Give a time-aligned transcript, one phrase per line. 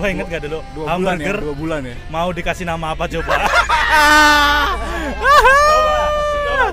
[0.00, 0.58] Coba inget gak dulu?
[0.72, 1.94] Dua bulan ya, hamburger dua bulan ya.
[2.08, 3.36] mau dikasih nama apa coba?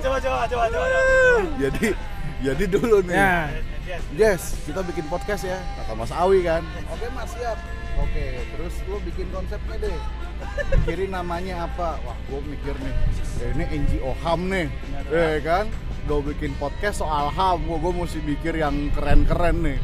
[0.00, 0.16] coba, coba,
[0.48, 0.88] coba, coba, coba.
[1.60, 1.86] Jadi
[2.40, 3.12] jadi dulu nih.
[3.20, 3.36] Ya.
[4.16, 4.56] Yes.
[4.64, 5.60] Kita bikin podcast ya.
[5.76, 6.64] Kata Mas Awi kan.
[6.88, 7.60] Oke Mas siap.
[8.00, 8.24] Oke,
[8.56, 9.98] terus lu bikin konsepnya deh.
[10.72, 12.00] Pikirin namanya apa?
[12.08, 12.94] Wah, gua mikir nih.
[13.44, 14.66] Ya ini NGO HAM nih.
[15.12, 15.68] Eh kan?
[16.08, 17.68] Gue bikin podcast soal HAM.
[17.68, 19.78] Gua, gua mesti mikir yang keren-keren nih.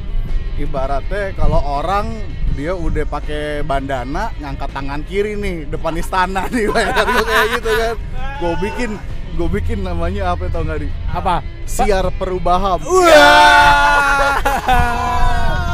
[0.57, 2.09] Ibaratnya kalau orang
[2.55, 7.71] dia udah pakai bandana ngangkat tangan kiri nih depan istana nih bayangkan gua kayak gitu
[7.75, 7.97] kan.
[8.39, 8.91] Gue bikin
[9.35, 10.89] gue bikin namanya apa tau nggak di?
[11.11, 11.43] Apa?
[11.65, 12.77] siar perubahan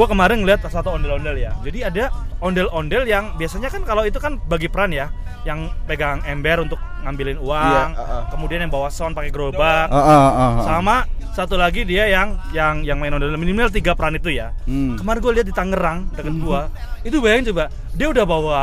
[0.00, 1.52] Gua kemarin ngeliat satu ondel-ondel ya.
[1.60, 2.08] Jadi ada
[2.40, 5.12] ondel-ondel yang biasanya kan kalau itu kan bagi peran ya,
[5.44, 7.60] yang pegang ember untuk ngambilin uang,
[7.92, 8.22] Iya, uh-uh.
[8.32, 10.52] kemudian yang bawa sound pakai gerobak, Ah, ah, ah, ah.
[10.64, 11.04] sama
[11.36, 14.56] satu lagi dia yang yang yang main ondel minimal tiga peran itu ya.
[14.64, 14.96] Hmm.
[14.96, 16.72] Kemarin gue lihat di Tangerang deket gua,
[17.04, 18.60] itu bayangin coba, dia udah bawa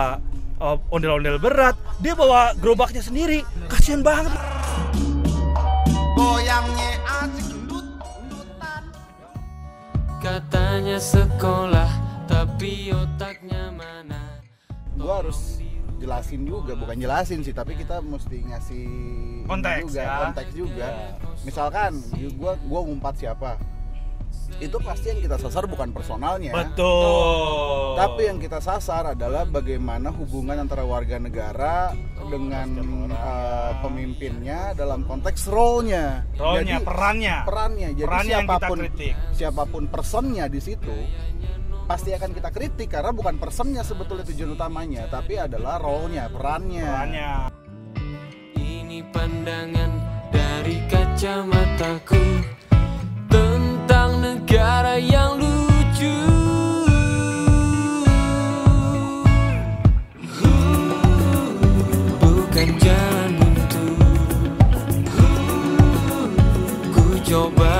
[0.58, 4.34] uh, ondel-ondel berat, dia bawa gerobaknya sendiri, kasihan banget.
[6.18, 6.87] Goyangnya
[10.78, 11.89] Katanya sekolah,
[12.30, 14.45] tapi otaknya mana?
[14.94, 15.58] gua harus
[15.97, 18.86] jelasin juga bukan jelasin sih tapi kita mesti ngasih
[19.50, 20.17] Konteks, juga ya.
[20.30, 20.88] konteks juga
[21.42, 21.98] misalkan
[22.38, 23.58] gua gua ngumpat siapa
[24.58, 27.94] itu pasti yang kita sasar bukan personalnya Betul.
[27.94, 31.94] tapi yang kita sasar adalah bagaimana hubungan antara warga negara
[32.26, 32.68] dengan
[33.08, 37.36] eh, pemimpinnya dalam konteks role-nya Role-nya, Jadi, perannya.
[37.46, 39.14] perannya jadi Perannya yang kita siapa pun kritik.
[39.32, 40.96] siapa pun personnya di situ
[41.88, 47.32] pasti akan kita kritik karena bukan personnya sebetulnya tujuan utamanya tapi adalah role-nya perannya perannya.
[48.58, 49.92] Ini pandangan
[50.34, 52.57] dari kacamataku
[54.08, 56.16] tentang negara yang lucu.
[62.23, 63.88] Bukan jalan buntu.
[66.96, 67.77] Ku coba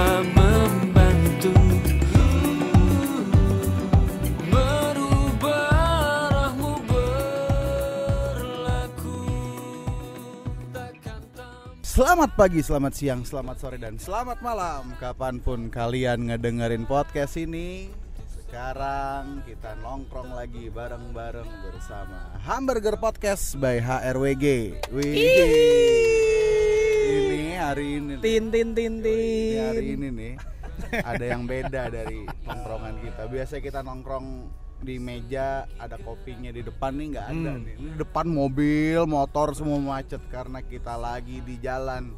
[11.98, 14.94] Selamat pagi, selamat siang, selamat sore, dan selamat malam.
[15.02, 17.90] Kapan pun kalian ngedengerin podcast ini
[18.22, 24.46] Sekarang kita nongkrong lagi bareng-bareng bersama Hamburger Podcast by HRWG
[24.94, 25.10] Wih,
[27.02, 28.22] Ini hari ini nih.
[28.22, 29.98] Tin tin tin Ini hari tin.
[29.98, 30.34] ini nih
[31.02, 33.26] Ada yang beda dari nongkrongan kita.
[33.26, 34.28] Biasanya kita nongkrong
[34.78, 37.64] di meja ada kopinya di depan nih nggak ada Hmm.
[37.64, 42.14] nih Ini depan mobil motor semua macet karena kita lagi di jalan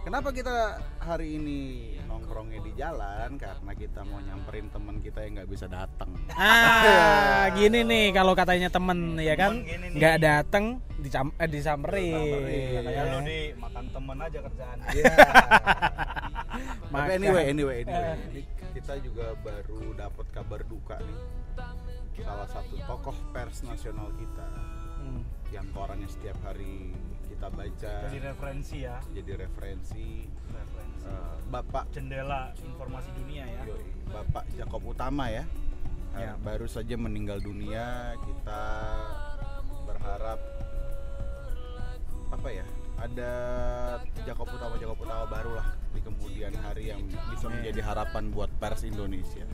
[0.00, 1.60] kenapa kita hari ini
[2.04, 7.80] nongkrongnya di jalan karena kita mau nyamperin teman kita yang nggak bisa datang Ah, gini
[7.82, 12.16] nih kalau katanya temen ya kan nggak dateng dicam eh, disamperin.
[12.16, 12.80] Disamperin.
[12.82, 14.78] Kayak lu di makan temen aja kerjaan.
[14.88, 15.14] Iya.
[16.94, 18.40] Tapi anyway, anyway, anyway, ini
[18.72, 21.18] kita juga baru dapat kabar duka nih.
[22.16, 24.46] Salah satu tokoh pers nasional kita
[24.96, 25.20] Hmm.
[25.50, 26.94] yang korannya setiap hari
[27.24, 28.96] kita baca Jadi referensi ya.
[29.10, 31.04] jadi referensi Referensi.
[31.04, 33.62] eh, Bapak Jendela informasi dunia ya.
[33.64, 35.44] yoi, Bapak Jakob Utama ya.
[36.14, 36.38] Eh, Ya.
[36.38, 38.14] baru saja meninggal dunia.
[38.16, 38.62] Kita
[39.84, 40.40] berharap
[42.30, 42.64] apa ya?
[42.96, 43.32] Ada
[44.24, 48.82] Jakob Utama Jakob Utama baru lah di kemudian hari yang bisa menjadi harapan buat pers
[48.84, 49.44] Indonesia.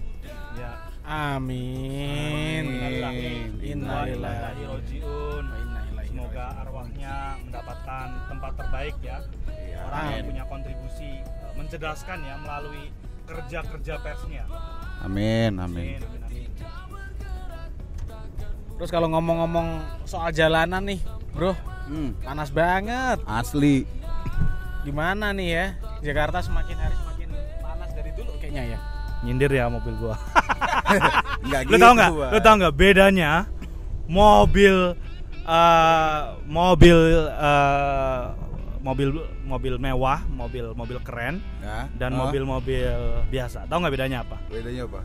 [0.55, 0.73] Ya.
[1.03, 2.65] Amin.
[3.03, 3.49] Amin.
[3.59, 5.45] Innalillahi rojiun.
[6.11, 9.19] Semoga arwahnya mendapatkan tempat terbaik ya.
[9.47, 9.79] Iya.
[9.87, 12.91] Orang yang punya kontribusi eh, mencerdaskan ya melalui
[13.25, 14.45] kerja-kerja persnya.
[15.01, 15.97] Amin, amin.
[15.97, 16.51] Amin, amin, amin.
[18.75, 19.69] Terus kalau ngomong-ngomong
[20.03, 21.01] soal jalanan nih,
[21.31, 21.55] Bro,
[21.87, 23.19] Hmm, panas banget.
[23.23, 23.87] asli.
[24.83, 25.67] Gimana nih ya?
[26.01, 27.29] Jakarta semakin hari semakin
[27.61, 28.79] panas dari dulu kayaknya ya.
[29.21, 30.17] Nyindir ya mobil gua.
[31.45, 32.11] Enggak Lu tau nggak?
[32.31, 33.47] Lu tau nggak bedanya
[34.07, 34.97] mobil
[35.43, 38.23] eh, mobil eh,
[38.81, 39.09] mobil
[39.45, 41.85] mobil mewah, mobil mobil keren Ya.
[41.95, 42.89] dan mobil-mobil
[43.29, 43.69] biasa.
[43.69, 44.37] Tahu nggak bedanya apa?
[44.47, 45.01] bedanya apa?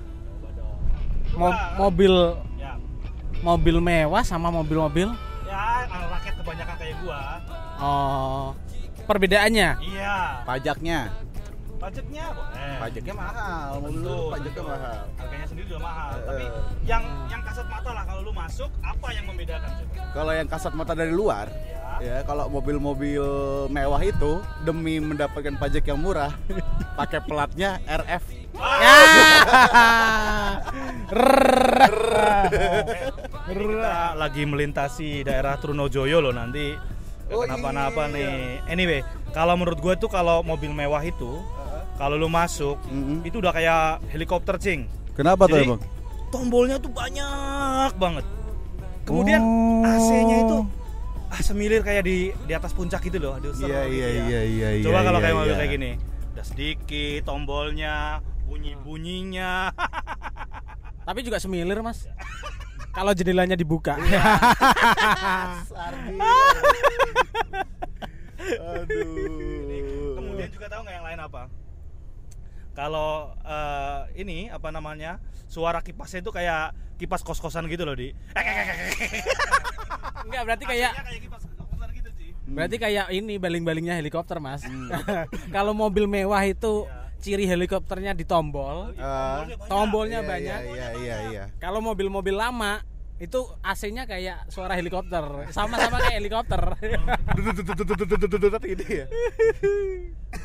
[1.36, 2.14] Mo- mobil
[2.56, 2.80] Ya,
[3.42, 5.12] mobil mewah sama mobil-mobil
[5.46, 7.20] ya anak rakyat kebanyakan kayak gua.
[7.78, 8.46] oh
[9.04, 10.18] perbedaannya Iya.
[10.48, 11.00] Pajaknya.
[11.86, 12.78] Pajaknya boleh.
[12.82, 16.10] pajaknya mahal mobil Tentu, lu pajaknya mahal Harganya sendiri juga mahal.
[16.10, 16.50] Eh, Tapi eh.
[16.82, 19.70] yang yang kasat mata lah kalau lu masuk, apa yang membedakan
[20.10, 21.46] kalau yang kasat mata dari luar
[22.02, 23.22] ya kalau mobil-mobil
[23.70, 26.34] mewah itu demi mendapatkan pajak yang murah
[27.00, 28.96] pakai platnya RF Ya.
[33.46, 36.72] Ini kita lagi melintasi daerah Trunojoyo loh nanti.
[37.28, 38.16] Oh, Kenapa-napa iya.
[38.16, 38.32] nih.
[38.72, 39.00] Anyway,
[39.36, 41.44] kalau menurut gue tuh kalau mobil mewah itu,
[41.96, 43.24] kalau lu masuk, Mm-mm.
[43.24, 44.88] itu udah kayak helikopter cing.
[45.16, 45.82] kenapa tuh bang
[46.28, 48.26] tombolnya tuh banyak banget.
[49.06, 49.86] Kemudian Oh.
[49.86, 50.58] AC-nya itu
[51.26, 53.36] ah semilir kayak di di atas puncak gitu loh.
[53.36, 54.24] Aduh, seru iya gitu iya ya.
[54.26, 55.60] iya iya Coba iya, kalau kayak iya, mobil iya.
[55.60, 55.92] kayak gini,
[56.34, 57.96] udah sedikit tombolnya,
[58.44, 59.52] bunyi-bunyinya.
[61.08, 62.10] Tapi juga semilir, Mas.
[62.92, 63.96] Kalau jendelanya dibuka.
[65.70, 66.16] Sardi.
[68.76, 70.16] Aduh.
[70.16, 71.42] Kemudian juga tahu nggak yang lain apa?
[72.76, 78.12] Kalau eh, ini apa namanya suara kipasnya itu kayak kipas kos-kosan gitu loh di.
[80.28, 82.30] Enggak, berarti kayak kayak kipas kos-kosan gitu sih.
[82.46, 84.68] berarti kayak ini baling-balingnya helikopter, Mas.
[85.56, 86.86] Kalau mobil mewah itu
[87.24, 88.94] ciri helikopternya di tombol.
[89.02, 90.60] Ah, Tombolnya iya, banyak.
[90.70, 91.44] Iya iya iya.
[91.58, 92.86] Kalau mobil-mobil lama
[93.16, 95.50] itu AC-nya kayak suara helikopter.
[95.50, 96.62] Sama-sama kayak helikopter.
[98.62, 99.06] Ini ya.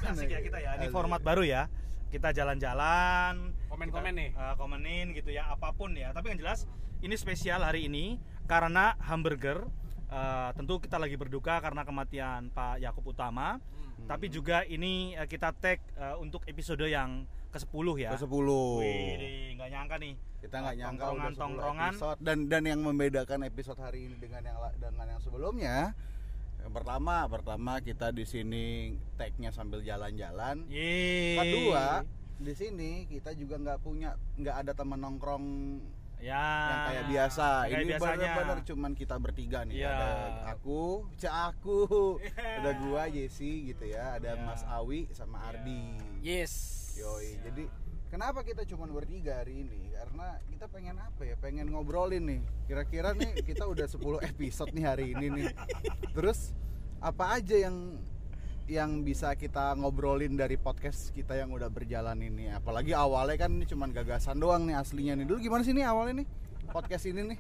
[0.09, 0.71] Asik ya kita ya.
[0.79, 1.67] Ini format baru ya.
[2.11, 4.31] Kita jalan-jalan, Komen-komen nih.
[4.33, 6.11] eh, komenin gitu ya apa pun ya.
[6.11, 6.67] Tapi yang jelas
[7.01, 9.67] ini spesial hari ini karena hamburger.
[10.11, 13.63] eh, tentu kita lagi berduka karena kematian Pak Yakub Utama.
[14.03, 18.11] Tapi juga ini eh, kita tag eh, untuk episode yang ke-10 ya.
[18.11, 18.27] Ke 10.
[18.83, 20.15] Wih, nggak nyangka nih.
[20.41, 21.93] Kita nggak nyangka udah 10 Tongkrongan-tongkrongan.
[21.95, 22.19] episode.
[22.19, 25.95] dan dan yang membedakan episode hari ini dengan yang dengan yang sebelumnya
[26.61, 30.69] yang pertama pertama kita di sini tag-nya sambil jalan-jalan.
[31.41, 32.05] Kedua
[32.41, 35.45] di sini kita juga nggak punya nggak ada teman nongkrong
[36.21, 36.41] ya.
[36.41, 37.47] yang kayak biasa.
[37.69, 39.85] Kayak ini benar-benar cuman kita bertiga nih.
[39.85, 39.93] Iya.
[39.93, 40.09] ada
[40.57, 41.79] aku cak aku.
[42.37, 44.17] Ada gua Jesse gitu ya.
[44.21, 44.45] Ada Iya.
[44.45, 45.97] Mas Awi sama Ardi.
[46.21, 46.53] Yes.
[47.01, 47.65] Yoi, jadi
[48.11, 49.95] kenapa kita cuma bertiga hari ini?
[49.95, 51.35] Karena kita pengen apa ya?
[51.39, 52.41] Pengen ngobrolin nih.
[52.67, 55.47] Kira-kira nih kita udah 10 episode nih hari ini nih.
[56.13, 56.53] Terus
[57.01, 57.97] apa aja yang
[58.71, 62.51] yang bisa kita ngobrolin dari podcast kita yang udah berjalan ini?
[62.51, 65.27] Apalagi awalnya kan ini cuma gagasan doang nih aslinya nih.
[65.27, 66.29] Dulu gimana sih nih awalnya nih?
[66.71, 67.39] Podcast ini nih.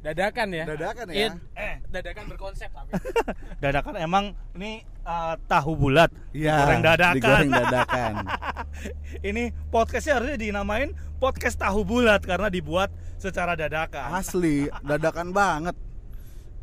[0.00, 0.64] Dadakan ya.
[0.64, 1.16] Dadakan ya.
[1.28, 2.96] It- eh dadakan berkonsep tapi.
[3.62, 4.24] dadakan emang
[4.56, 8.12] ini eh, tahu bulat Iya, goreng dadakan digoreng dadakan.
[9.28, 12.88] ini podcastnya harusnya dinamain podcast tahu bulat karena dibuat
[13.20, 15.76] secara dadakan Asli, dadakan banget.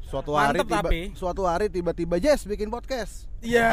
[0.07, 1.01] Suatu hari Mantep tiba, tapi.
[1.19, 3.27] suatu hari tiba-tiba Jess bikin podcast.
[3.43, 3.69] Iya.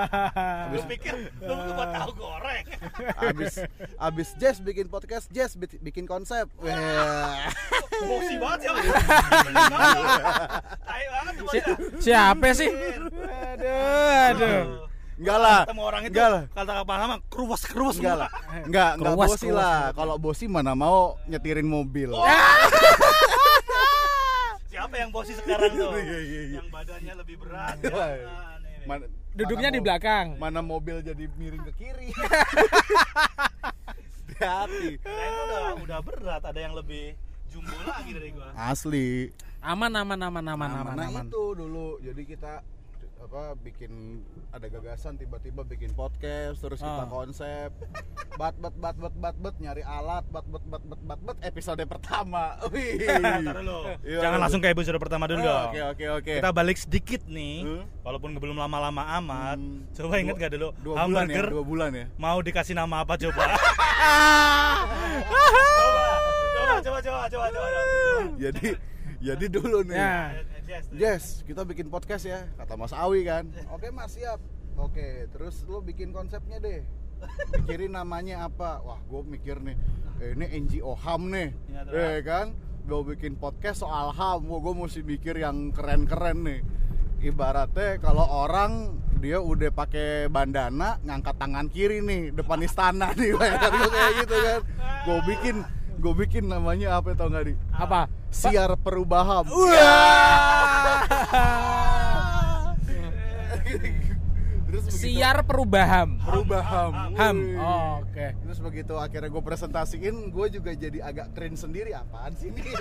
[0.72, 2.66] lu pikir lu tuh buat tahu goreng
[3.30, 3.62] abis
[3.94, 7.46] abis Jess bikin podcast Jess bi- bikin konsep Wah.
[8.02, 8.72] bosi banget ya
[10.82, 11.34] tai banget
[12.02, 12.70] siapa sih?
[13.54, 14.91] Aduh, aduh.
[15.22, 15.60] Enggak lah.
[15.62, 16.42] Ketemu orang itu enggak lah.
[16.50, 18.30] kata apa nama keruas keruas enggak lah.
[18.60, 19.78] Enggak enggak Keruas, bosi lah.
[19.92, 22.10] kalau bosi mana mau nyetirin mobil.
[24.66, 25.90] Siapa yang bosi sekarang tuh?
[26.02, 26.56] Iya, iya, iya.
[26.58, 27.76] yang badannya lebih berat.
[27.78, 27.92] Ini.
[28.82, 30.26] mana, Duduknya mana di belakang.
[30.36, 32.08] mana mobil jadi miring ke kiri.
[34.34, 36.42] Hati Kirain tuh udah udah berat.
[36.42, 37.14] Ada yang lebih
[37.46, 38.50] jumbo lagi dari gua.
[38.58, 39.30] Asli.
[39.62, 41.24] Aman aman aman aman Nah, aman nah aman.
[41.24, 42.02] itu dulu.
[42.02, 42.58] Jadi kita
[43.32, 44.20] apa bikin
[44.52, 47.08] ada gagasan tiba-tiba bikin podcast terus kita Ah.
[47.08, 47.72] konsep
[48.36, 51.80] bat bat bat bat bat bat nyari alat bat bat bat bat bat bat episode
[51.82, 53.00] pertama wih.
[53.00, 55.64] Iya, Jangan langsung kayak episode pertama dulu dong.
[55.66, 57.82] oke oke oke Kita balik sedikit nih, Hmm?
[58.02, 59.56] walaupun belum lama-lama amat.
[59.56, 62.74] Hmm, Coba inget dua- gak dulu dua bulan ya hamburger dua bulan ya mau dikasih
[62.74, 63.44] nama apa coba?
[66.52, 67.80] coba, coba, coba, coba, coba, coba.
[68.36, 68.66] jadi
[69.22, 70.20] jadi dulu nih Ya.
[70.72, 73.44] Yes, Yes, kita bikin podcast ya, kata Mas Awi kan.
[73.68, 74.40] Oke Mas, siap.
[74.74, 76.80] Oke, terus lu bikin konsepnya deh.
[77.52, 78.80] Pikirin namanya apa?
[78.80, 79.76] Wah, gue mikir nih,
[80.18, 82.00] eh, ini NGO HAM nih, Iya, terus?
[82.00, 82.46] eh kan?
[82.82, 86.60] Gue bikin podcast soal HAM, Wah, gue mesti mikir yang keren-keren nih.
[87.22, 93.70] Ibaratnya kalau orang dia udah pakai bandana ngangkat tangan kiri nih depan istana nih bayangkan
[93.70, 94.60] gue kayak gitu kan
[95.06, 95.56] gue bikin
[95.94, 98.10] gue bikin namanya apa tau nggak di Apa?
[98.26, 99.46] siar perubahan
[104.62, 106.08] Terus begitu- Siar perubahan.
[106.18, 107.12] perubahan.
[107.12, 107.38] Ham.
[107.56, 108.32] Oh, Oke.
[108.38, 111.92] Terus begitu akhirnya gue presentasiin, gue juga jadi agak keren sendiri.
[111.92, 112.62] Apaan sih ini?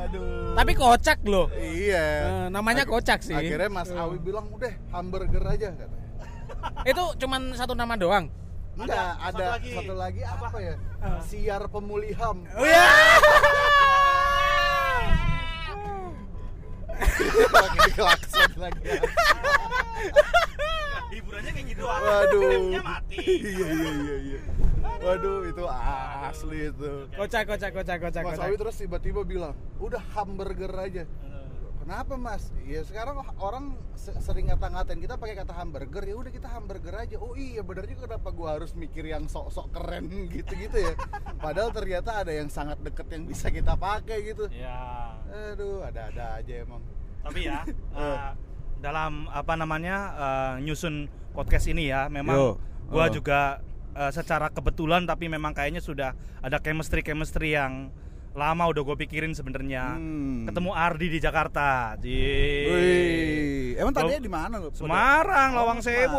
[0.00, 0.54] Aduh.
[0.54, 1.50] Tapi kocak loh.
[1.52, 2.06] Iya.
[2.22, 3.34] Eh, namanya Ak- kocak sih.
[3.34, 5.98] Akhirnya Mas Awi bilang udah hamburger aja katanya.
[6.84, 8.30] Itu cuman satu nama doang.
[8.72, 9.70] Enggak, Ada, ada, satu lagi.
[9.74, 10.74] satu lagi apa, ya?
[11.20, 12.46] Siar pemuliham.
[12.48, 12.86] Oh ya.
[17.50, 18.82] Lagi dikelakson lagi.
[21.10, 22.40] hiburannya kayak gitu Waduh.
[22.46, 24.40] filmnya mati Iya iya iya iya.
[25.00, 25.64] Waduh, itu
[26.28, 26.90] asli itu.
[27.16, 28.38] Kocak kocak kocak kocak Mas.
[28.38, 31.04] Awi terus tiba-tiba bilang, "Udah hamburger aja."
[31.80, 32.52] Kenapa mas?
[32.62, 37.16] Ya sekarang orang se- sering ngata-ngatain kita pakai kata hamburger ya udah kita hamburger aja.
[37.16, 40.92] Oh iya bener juga kenapa gua harus mikir yang sok-sok keren gitu-gitu ya.
[41.36, 44.44] Padahal ternyata ada yang sangat deket yang bisa kita pakai gitu.
[44.50, 45.16] ya
[45.52, 46.82] Aduh ada-ada aja emang.
[47.20, 47.64] tapi ya
[47.96, 48.32] eh,
[48.78, 52.48] dalam apa namanya eh, nyusun podcast ini ya memang Yo.
[52.86, 53.10] gua Oh.
[53.10, 53.60] juga
[53.92, 57.88] eh, secara kebetulan tapi memang kayaknya sudah ada chemistry chemistry yang
[58.30, 60.46] lama udah gue pikirin sebenarnya Hmm.
[60.46, 62.14] ketemu Ardi di Jakarta di
[62.64, 64.70] Wih, emang tadinya di mana lo?
[64.70, 66.14] Semarang, Oh, Lawang Sewu,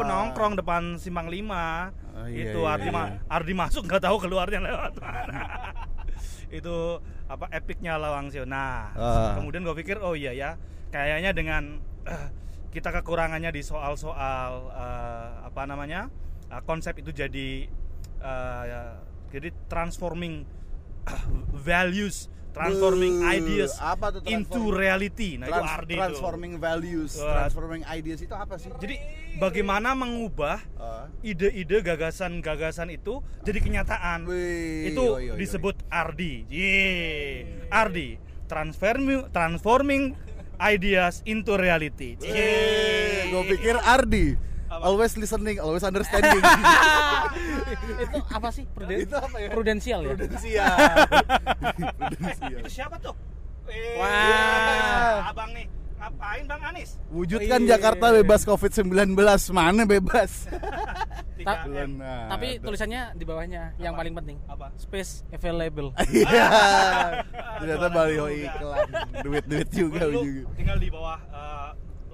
[0.00, 0.08] Semarang.
[0.08, 2.94] nongkrong depan Simpang 5 Oh, iya, Itu iya, Ardi, iya.
[2.94, 5.40] ma- Ardi masuk nggak tahu keluarnya lewat mana.
[6.50, 6.76] itu
[7.26, 8.44] apa epicnya Lawang Sewu.
[8.44, 9.36] Nah, Ah.
[9.36, 10.50] kemudian gue pikir oh iya ya,
[10.88, 12.28] kayaknya dengan eh,
[12.70, 16.08] kita kekurangannya di soal-soal eh, apa namanya
[16.46, 17.68] eh, konsep itu jadi
[18.18, 18.80] eh, ya,
[19.30, 20.44] jadi transforming
[21.60, 25.30] values, transforming Buh, ideas apa tuh into transform- reality.
[25.36, 26.00] Nah, itu Trans- Ardi tuh.
[26.00, 27.30] transforming values, Wah.
[27.36, 28.70] transforming ideas itu apa sih?
[28.74, 28.96] Jadi
[29.36, 31.06] bagaimana mengubah Ah.
[31.20, 34.24] ide-ide gagasan-gagasan itu jadi kenyataan.
[34.24, 35.38] Wih, itu yoi, yoi, yoi.
[35.38, 36.44] disebut Ardi.
[36.46, 37.68] Yeay.
[37.68, 40.02] Ardi transforming transforming
[40.58, 42.18] ideas into reality.
[42.18, 44.49] Gue pikir Ardi?
[44.80, 46.40] Always listening, always understanding.
[48.04, 48.64] itu apa sih?
[48.66, 49.48] Pruden- itu apa ya?
[49.48, 50.08] Prudensial ya?
[50.10, 50.74] Prudensial.
[52.00, 52.58] Prudensial.
[52.58, 53.14] Itu siapa tuh?
[53.66, 55.30] Eh, Wah.
[55.30, 55.68] Abang nih.
[56.00, 56.96] Ngapain Bang Anis?
[57.12, 57.76] Wujudkan Iya.
[57.76, 59.12] Jakarta bebas COVID-19.
[59.52, 60.48] Mana bebas?
[61.46, 61.64] Ta-.
[61.68, 62.64] Nah, Tapi ada.
[62.64, 64.36] tulisannya di bawahnya yang paling penting.
[64.44, 64.72] Apa?
[64.76, 65.92] Space available.
[66.08, 66.48] Iya.
[67.60, 68.88] Ternyata baliho iklan.
[69.20, 70.48] Duit-duit juga juga.
[70.56, 71.68] tinggal di bawah eh,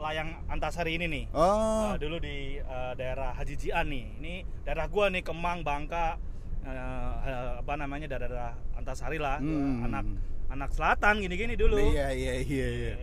[0.06, 1.24] layang Antasari ini nih.
[1.34, 1.92] Oh.
[1.92, 4.04] Uh, dulu di uh, daerah Haji Jian nih.
[4.22, 6.16] Ini daerah gua nih Kemang, Bangka,
[6.62, 9.42] uh, uh, apa namanya daerah Antasari lah.
[9.42, 9.86] Hmm.
[9.90, 10.04] Anak
[10.46, 11.82] anak selatan gini-gini dulu.
[11.90, 12.94] Iya iya iya iya.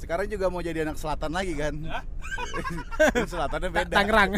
[0.00, 1.76] Sekarang juga mau jadi anak selatan lagi kan?
[3.32, 3.92] Selatannya beda.
[3.92, 4.32] Tangerang.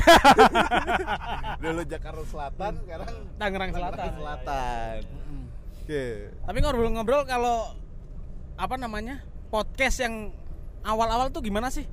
[1.62, 4.10] Dulu Jakarta Selatan, sekarang Tangerang Selatan.
[4.18, 4.98] Selatan.
[5.78, 6.04] Oke.
[6.50, 7.78] Tapi ngobrol-ngobrol kalau
[8.58, 9.22] apa namanya?
[9.54, 10.34] Podcast yang
[10.82, 11.86] awal-awal tuh gimana sih?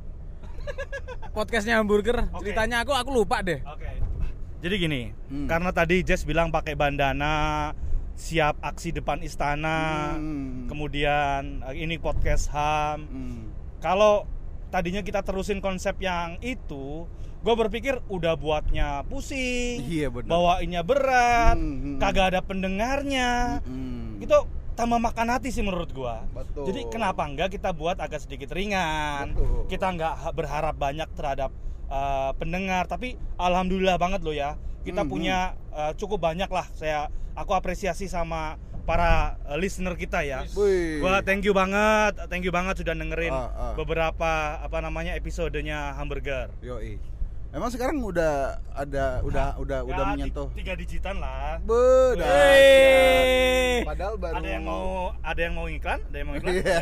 [1.31, 2.27] Podcastnya hamburger.
[2.29, 2.49] Oke.
[2.49, 3.61] Ceritanya aku aku lupa deh.
[3.63, 3.89] Oke.
[4.59, 5.47] Jadi gini, Hmm.
[5.47, 7.71] karena tadi Jess bilang pakai bandana,
[8.13, 10.67] siap aksi depan istana, Hmm.
[10.67, 13.07] kemudian uh, ini podcast HAM.
[13.07, 13.39] Hmm.
[13.79, 14.27] Kalau
[14.67, 17.07] tadinya kita terusin konsep yang itu,
[17.39, 20.27] gue berpikir udah buatnya pusing, Iya, benar.
[20.27, 21.97] bawainnya berat, Hmm, hmm.
[21.97, 24.19] kagak ada pendengarnya, Hmm.
[24.19, 24.43] gitu
[24.79, 26.23] tambah makan hati sih menurut gua.
[26.31, 26.63] Betul.
[26.65, 29.35] Jadi kenapa enggak kita buat agak sedikit ringan?
[29.35, 29.67] Betul.
[29.67, 31.51] Kita nggak ha- berharap banyak terhadap
[31.85, 34.55] uh, pendengar, tapi alhamdulillah banget loh ya.
[34.79, 35.37] Kita Hmm, punya
[35.69, 36.63] uh, cukup banyak lah.
[36.71, 40.47] Saya aku apresiasi sama para uh, listener kita ya.
[40.49, 41.03] Wih.
[41.03, 43.73] Gua thank you banget, thank you banget sudah dengerin Ah, ah.
[43.75, 46.49] beberapa apa namanya episodenya hamburger.
[46.59, 47.18] Yoi.
[47.49, 50.47] Emang sekarang udah ada udah udah udah Ya, menyentuh.
[50.53, 51.57] ti- tiga digitan lah.
[51.59, 51.81] Be,
[52.13, 52.29] dah.
[52.29, 53.81] Wey.
[53.81, 54.87] Padahal baru Ada yang mau
[55.19, 56.53] ada yang mau iklan, ada yang mau iklan.
[56.53, 56.79] Iya.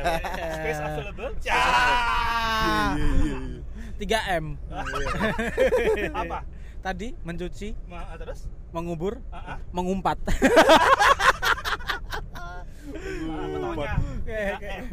[0.54, 1.32] Space available.
[1.40, 1.56] Ya.
[1.56, 1.62] Iya,
[3.00, 3.38] iya, iya, iya.
[3.98, 4.46] 3M.
[6.22, 6.40] Apa?
[6.78, 8.48] Tadi mencuci, Ma, terus?
[8.70, 9.58] mengubur, Ah, ah.
[9.72, 10.18] mengumpat.
[10.28, 10.36] Apa
[13.58, 13.96] taunya?
[14.22, 14.84] Kayak- 3R.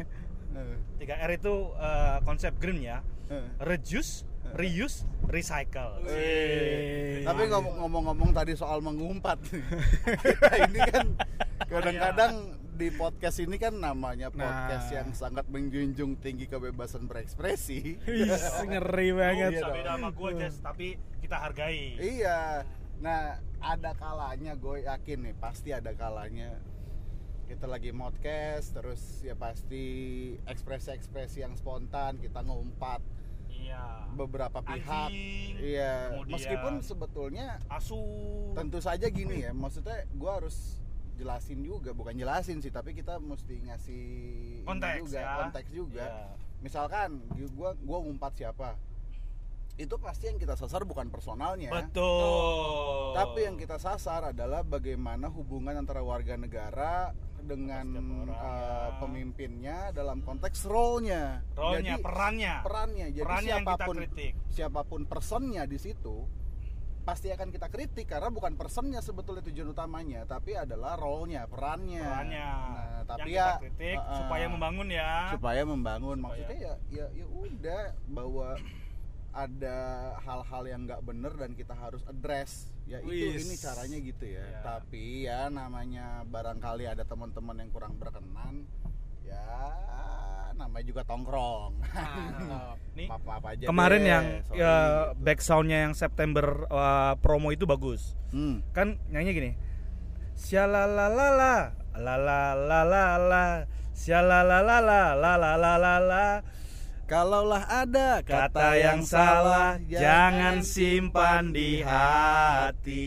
[0.55, 3.03] Eh, 3R itu eh, konsep green ya.
[3.27, 3.43] eh.
[3.59, 4.23] Reduce,
[4.55, 5.99] reuse, recycle.
[6.01, 7.21] Wih.
[7.21, 9.43] Tapi ngomong- ngomong-ngomong tadi soal mengumpat,
[10.23, 11.07] kita ini kan
[11.67, 12.33] kadang-kadang
[12.75, 14.95] di podcast ini kan namanya podcast Nah.
[14.99, 17.99] yang sangat menjunjung tinggi kebebasan berekspresi.
[17.99, 18.31] Ih,
[18.65, 19.59] ngeri banget.
[19.59, 20.87] Iya beda sama gue, Jess, tapi
[21.19, 21.95] kita hargai.
[21.99, 22.63] Iya.
[22.99, 26.55] Nah, ada kalanya gue yakin nih, pasti ada kalanya
[27.45, 29.85] kita lagi podcast terus ya pasti
[30.49, 33.05] ekspresi-ekspresi yang spontan kita ngumpat
[33.65, 33.83] Iya.
[34.15, 35.09] beberapa pihak.
[35.11, 37.99] Anjing, Iya, meskipun sebetulnya asu.
[38.55, 40.79] tentu saja gini ya, maksudnya gue harus
[41.15, 44.05] jelasin juga, bukan jelasin sih, tapi kita mesti ngasih
[44.63, 45.35] Konteks juga, ya.
[45.41, 46.05] konteks juga.
[46.05, 46.27] Iya.
[46.61, 48.79] Misalkan gue gua ngumpat siapa,
[49.75, 51.67] itu pasti yang kita sasar bukan personalnya.
[51.67, 53.11] Betul.
[53.11, 57.11] Tapi yang kita sasar adalah bagaimana hubungan antara warga negara
[57.45, 58.97] dengan orang, eh, ya.
[58.99, 61.45] pemimpinnya dalam konteks role-nya.
[61.53, 62.53] Role-nya, Jadi, perannya.
[62.61, 63.05] perannya.
[63.09, 64.33] Jadi Perannya yang kita siapa pun kritik.
[64.49, 66.17] siapa pun personnya di situ
[67.01, 72.01] pasti akan kita kritik karena bukan personnya sebetulnya tujuan utamanya, tapi adalah role-nya, perannya.
[72.01, 72.47] Perannya.
[72.49, 75.11] Nah, tapi yang ya kita kritik eh, eh, supaya membangun ya.
[75.29, 78.47] supaya membangun Supaya- maksudnya ya ya ya udah bahwa
[79.35, 79.77] ada
[80.23, 83.43] hal-hal yang nggak bener dan kita harus address ya itu Wis.
[83.43, 84.59] ini caranya gitu ya Ya.
[84.63, 88.63] tapi ya namanya barangkali ada teman-teman yang kurang berkenan
[89.21, 89.43] ya
[90.55, 92.79] namanya juga tongkrong Mantap.
[92.97, 95.19] Nih, maaf maaf aja kemarin deh, yang sorry, ya, gitu.
[95.19, 98.15] back soundnya yang September uh, promo itu bagus.
[98.31, 98.63] Hmm.
[98.71, 99.51] Kan nyanyi gini.
[100.39, 103.43] Syalalalala la la la la la
[103.91, 106.25] syalalalala la la la la la
[107.05, 113.05] kalaulah ada kata yang salah jangan simpan di hati.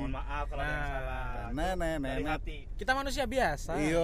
[0.00, 0.88] Mohon maaf kalau ada yang Nah.
[0.88, 1.52] salah.
[1.54, 2.30] Nah, nah, nah, nah.
[2.34, 2.58] hati.
[2.74, 3.76] Kita manusia biasa.
[3.76, 4.02] Iya.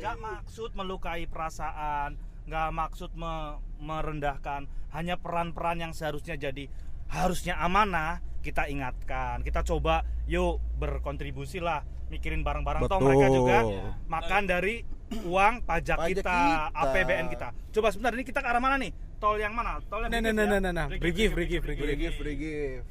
[0.00, 6.68] Nggak maksud melukai perasaan nggak maksud me- merendahkan hanya peran-peran yang seharusnya jadi
[7.08, 11.80] harusnya amanah kita ingatkan kita coba yuk berkontribusi lah
[12.12, 13.58] mikirin barang-barang toh mereka juga
[14.06, 16.36] makan dari uang pajak, Pajak kita, kita.
[16.74, 20.10] APBN kita coba sebentar ini kita ke arah mana nih tol yang mana tol yang
[20.10, 20.50] Nah, nah, nah, ya?
[20.56, 20.86] nah, nah, nah.
[20.90, 22.14] Brigif, Brigif, Brigif.
[22.18, 22.82] Brigif.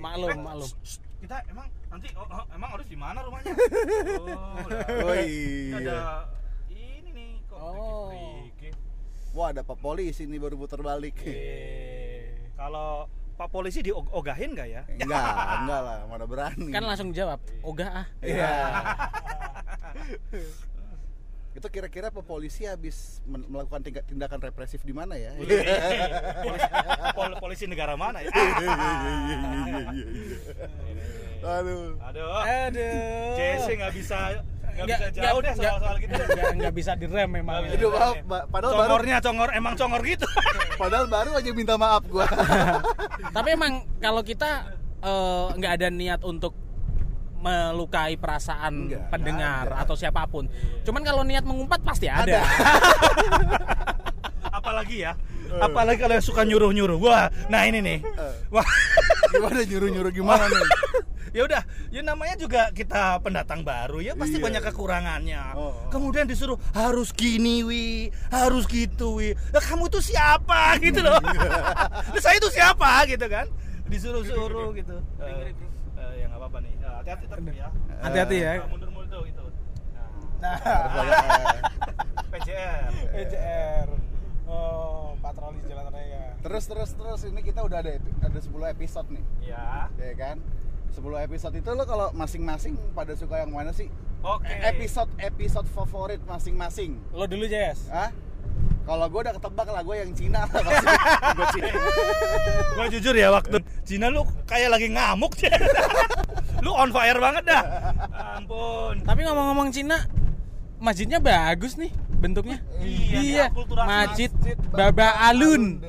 [0.00, 0.70] Maklum, maklum.
[1.20, 3.52] kita emang nanti oh, oh, emang harus di mana rumahnya
[4.20, 4.60] oh.
[5.08, 5.76] Oh, Ini iya.
[5.80, 5.98] ada
[6.68, 8.08] ini nih kok Oh.
[8.08, 8.74] Brigif, Brigif.
[9.32, 11.16] Wah ada pak polisi nih baru putar balik.
[11.26, 14.82] Eh, Kalau Pak Polisi diogahin nggak ya?
[14.94, 15.26] Enggak,
[15.58, 16.70] enggak lah, mana berani.
[16.70, 18.06] Kan langsung jawab, ogah ah.
[18.22, 18.46] Iya.
[21.54, 25.30] Itu kira-kira polisi habis melakukan tindak- tindakan represif di mana ya?
[26.42, 26.68] polisi,
[27.14, 28.30] pol- polisi negara mana ya?
[31.44, 31.94] Aduh.
[32.00, 33.36] Aduh, Aduh.
[33.38, 34.18] JC nggak bisa
[34.74, 36.12] nggak bisa jauh deh soal-soal gitu.
[36.58, 37.62] Nggak, bisa direm memang.
[37.62, 37.78] Bisa.
[37.78, 38.14] Aduh maaf,
[38.50, 40.26] padahal baru Congornya congor emang congor gitu.
[40.82, 42.26] padahal baru aja minta maaf gua.
[43.36, 46.63] Tapi emang kalau kita eh, nggak ada niat untuk
[47.44, 49.84] melukai perasaan Nggak, pendengar nggak ada.
[49.84, 50.48] atau siapa pun.
[50.80, 52.40] Cuman kalau niat mengumpat pasti ada.
[54.54, 55.12] Apalagi ya,
[55.60, 56.96] apalagi kalau yang suka nyuruh-nyuruh.
[56.96, 57.98] Wah, nah ini nih.
[58.00, 58.34] Eh.
[58.48, 58.64] Wah,
[59.28, 60.62] Gimana nyuruh-nyuruh gimana nih?
[61.36, 64.44] ya udah, ya namanya juga kita pendatang baru ya pasti Iya.
[64.46, 65.42] banyak kekurangannya.
[65.58, 65.74] Oh.
[65.90, 67.86] Kemudian disuruh harus gini wi,
[68.30, 69.34] harus gitu wi.
[69.50, 71.18] Lah kamu tuh siapa gitu loh.
[71.18, 73.50] Lah saya itu siapa gitu kan?
[73.90, 74.96] Disuruh-suruh gitu.
[75.20, 75.73] Eh, eh, ya nggak
[76.44, 76.72] apa-apa nih.
[76.76, 77.68] Eh, Hati-hati tapi ya.
[78.04, 78.52] Hati-hati ya.
[78.60, 79.44] Eh, Mundur-mundur itu.
[80.44, 81.62] Nah, Harus banyak, eh.
[82.36, 82.90] PJR.
[83.16, 83.88] PJR.
[84.44, 86.36] Oh, patroli jalan raya.
[86.44, 89.88] Terus terus terus ini kita udah ada ada 10 episode nih, Ya.
[89.96, 90.36] ya kan?
[90.92, 93.88] 10 episode itu lo kalau masing-masing pada suka yang mana sih?
[94.20, 94.52] Oke.
[94.62, 97.00] Episode episode favorit masing-masing.
[97.10, 97.88] Lo dulu, Jess.
[97.88, 98.12] Hah?
[98.84, 100.60] Kalau gue udah ketebak lah gue yang Cina lah.
[101.40, 101.72] Gue Cina.
[102.76, 105.48] Gua jujur ya waktu Cina lu kayak lagi ngamuk sih.
[106.64, 107.62] lu on fire banget dah.
[108.36, 109.00] Ampun.
[109.00, 110.04] Tapi ngomong-ngomong Cina,
[110.76, 111.88] masjidnya bagus nih
[112.20, 112.60] bentuknya.
[112.80, 115.80] Iya, akulturasi Masjid Masjid Baba Alun.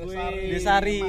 [0.48, 1.00] Desari.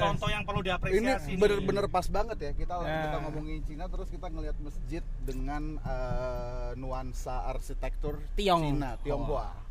[0.00, 1.28] Contoh yang perlu Ini diapresiasi.
[1.32, 1.36] nih.
[1.40, 3.00] bener-bener pas banget ya kita Nah.
[3.08, 8.60] kita ngomongin Cina terus kita ngelihat masjid dengan eh, nuansa arsitektur Tiong.
[8.76, 9.63] Cina, Tionghoa.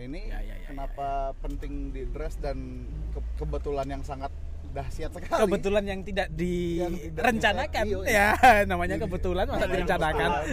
[0.00, 1.08] Ini Ya, ya, ya, kenapa
[1.38, 4.32] penting di dress dan ke- kebetulan yang sangat
[4.70, 5.44] dahsyat sekali.
[5.44, 7.84] Kebetulan yang tidak Yang tidak direncanakan.
[7.84, 7.98] Ya,
[8.40, 10.30] iya, namanya Jadi- kebetulan masa direncanakan.
[10.30, 10.44] Nah,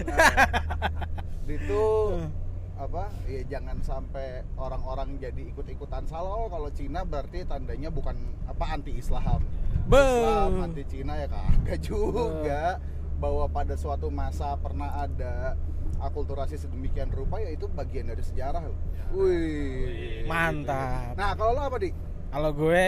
[1.48, 1.84] itu
[2.84, 8.14] apa ya jangan sampai orang-orang jadi ikut-ikutan salah oh kalau Cina berarti tandanya bukan
[8.46, 9.42] apa anti Islam
[9.90, 9.98] Be.
[9.98, 12.78] Islam anti Cina ya kagak juga
[13.18, 15.58] bahwa pada suatu masa pernah ada
[15.98, 18.78] akulturasi sedemikian rupa ya itu bagian dari sejarah loh.
[19.12, 20.24] Wih.
[20.28, 21.16] Mantap.
[21.16, 21.94] Nah, kalau lo apa, Dik?
[22.28, 22.84] Kalau gue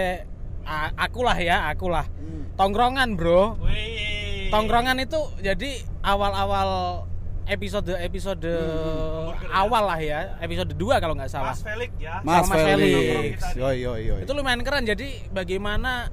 [0.63, 2.07] a- akulah ya, akulah.
[2.21, 2.53] Hmm.
[2.55, 3.57] Tongkrongan, Bro.
[3.65, 4.53] Wih.
[4.53, 7.03] Tongkrongan itu jadi awal-awal
[7.51, 9.59] episode episode Hamburger ya?
[9.59, 11.51] awal lah ya, episode 2 kalau nggak salah.
[11.51, 12.23] Mas Felix ya.
[12.23, 12.95] Mas Mas Felix.
[12.95, 13.39] Felix.
[13.59, 14.21] Yoi yoi yoi.
[14.23, 14.87] Itu lumayan keren.
[14.87, 16.11] Jadi bagaimana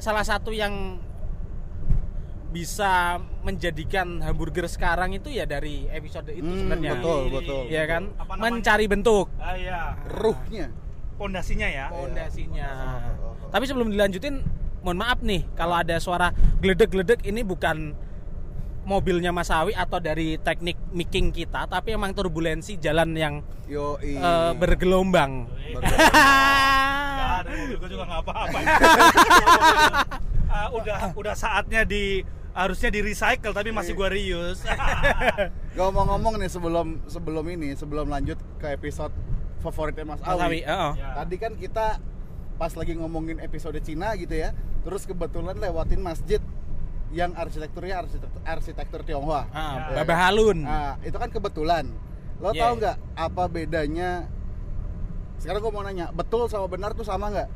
[0.00, 1.00] salah satu yang
[2.56, 2.92] bisa
[3.42, 6.90] menjadikan hamburger sekarang itu ya dari episode itu Hmm, sebenarnya.
[6.96, 7.60] betul, betul.
[7.68, 8.08] Ya kan?
[8.34, 9.92] Mencari bentuk Ah iya.
[10.08, 10.72] ruhnya.
[11.14, 11.86] Pondasinya ya.
[11.88, 12.68] pondasinya.
[13.20, 13.36] Oh.
[13.46, 14.40] Tapi sebelum dilanjutin,
[14.80, 17.92] mohon maaf nih kalau ada suara gledek-gledek ini bukan
[18.82, 23.34] mobilnya Mas Awi atau dari teknik miking kita, tapi emang turbulensi jalan yang
[23.66, 24.14] Yoi.
[24.14, 25.44] eh, bergelombang.
[27.82, 28.58] Juga nggak apa-apa.
[30.46, 32.22] Ah, udah udah saatnya di
[32.56, 34.64] harusnya di recycle tapi masih gua reuse.
[35.78, 39.12] Ngomong-ngomong nih sebelum sebelum ini, sebelum lanjut ke episode
[39.60, 40.40] favoritnya Mas Mas Awi.
[40.40, 40.92] Awi, heeh.
[40.96, 41.08] Ya.
[41.14, 41.86] Tadi kan kita
[42.56, 46.40] pas lagi ngomongin episode Cina gitu ya, terus kebetulan lewatin masjid
[47.12, 49.46] yang arsitekturnya arsitektur, arsitektur Tionghoa.
[49.48, 50.02] Ah, Ya.
[50.02, 50.64] Babah Halun.
[50.64, 51.84] Nah, itu kan kebetulan.
[52.36, 52.62] Lo Yeah.
[52.62, 54.10] tau nggak apa bedanya?
[55.36, 57.48] Sekarang gue mau nanya, betul sama benar tuh sama nggak?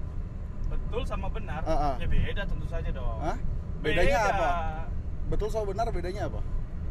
[0.68, 1.64] Betul sama benar.
[1.64, 1.94] Ah, ah.
[1.96, 3.18] Ya beda tentu saja dong.
[3.18, 3.36] Hah?
[3.80, 4.30] Bedanya Beda.
[4.30, 4.48] apa?
[5.30, 6.40] Betul sama benar bedanya apa?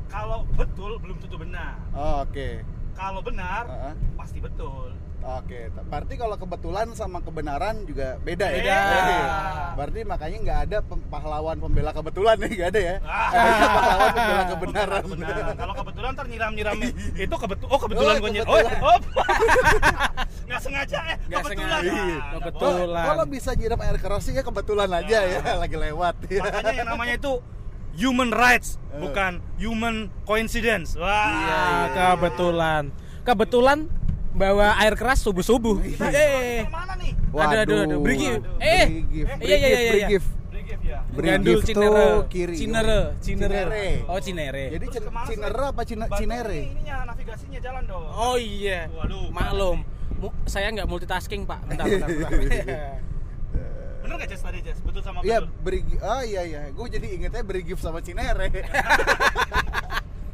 [0.07, 1.77] Kalau betul belum tentu benar.
[1.91, 3.95] Oh, Oke, Kalau benar Ah, ah.
[4.17, 4.91] pasti betul.
[5.19, 5.59] oke.
[5.85, 8.57] Berarti kalau kebetulan sama kebenaran juga beda ya?
[8.57, 8.79] Beda.
[9.73, 12.95] Berarti makanya nggak ada pahlawan pembela kebetulan nih, nggak ada ya?
[13.01, 13.29] Ah.
[13.31, 15.01] Adanya pahlawan pembela kebenaran.
[15.05, 15.55] Kebenaran.
[15.55, 16.77] Kalau kebetulan ntar nyiram-nyiram
[17.23, 17.67] itu kebetul.
[17.67, 18.47] Oh kebetulan Oh, gue nyiram.
[18.49, 18.81] kebetulan.
[18.81, 18.99] Oh, oh.
[20.45, 21.17] nggak sengaja eh.
[21.21, 21.79] Nggak kebetulan.
[21.79, 21.91] sengaja.
[21.91, 22.15] Ah, Iya.
[22.17, 23.05] nggak Kebetulan.
[23.05, 26.15] Kalau bisa nyiram air keras sih ya kebetulan aja ya, lagi lewat.
[26.27, 26.41] ya.
[26.41, 27.31] Makanya yang namanya itu
[27.95, 29.01] human rights, Eh.
[29.01, 30.93] bukan human coincidence.
[30.97, 31.09] Wah.
[31.09, 31.85] Ah,
[32.17, 32.93] kebetulan.
[33.23, 33.89] Kebetulan
[34.31, 35.81] bawa air keras subuh-subuh.
[35.83, 36.65] Eh.
[36.69, 37.13] Mana nih?
[37.29, 37.99] Aduh, aduh, aduh.
[38.01, 38.41] Beri gift.
[38.41, 38.61] Waduh.
[38.61, 38.85] Eh.
[39.09, 40.09] Iya, iya, iya, iya, beri iya.
[40.09, 40.29] gift.
[40.49, 40.99] Beri gift ya.
[41.41, 42.07] Gift Cinere.
[42.29, 42.55] kiri.
[42.55, 43.59] Cinere, Cinere.
[43.65, 43.87] Cinere.
[44.07, 44.63] Oh, Cinere.
[44.73, 44.85] Jadi
[45.27, 46.59] Cinere apa Cina Cinere?
[46.61, 48.03] ini, Ininya navigasinya jalan dong.
[48.13, 48.87] Oh iya.
[48.93, 49.77] Waduh, Maklum.
[50.45, 51.59] Saya nggak multitasking, Pak.
[51.67, 52.65] Bentar, bentar, bentar.
[54.09, 54.81] Bener nggak Jess tadi Jess?
[54.81, 55.61] Betul sama Iya, betul.
[55.61, 56.61] beri gi- oh iya iya.
[56.73, 58.49] Gue jadi ingetnya beri gift sama Cinere.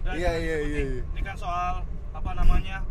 [0.05, 1.01] Iya, iya, iya, iya.
[1.11, 1.83] Ini kan soal
[2.15, 2.87] apa namanya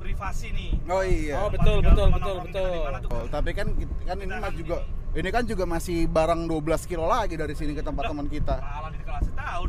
[0.00, 0.70] privasi nih.
[0.88, 1.36] Oh iya.
[1.44, 2.72] Oh, betul, betul, betul, betul.
[3.12, 3.68] Oh, tapi kan
[4.08, 4.76] kan ini mah kan juga
[5.12, 5.28] ini.
[5.28, 8.56] kan juga masih barang 12 kilo lagi dari sini ke tempat teman kita.
[8.56, 9.68] Malah di kelas setahun.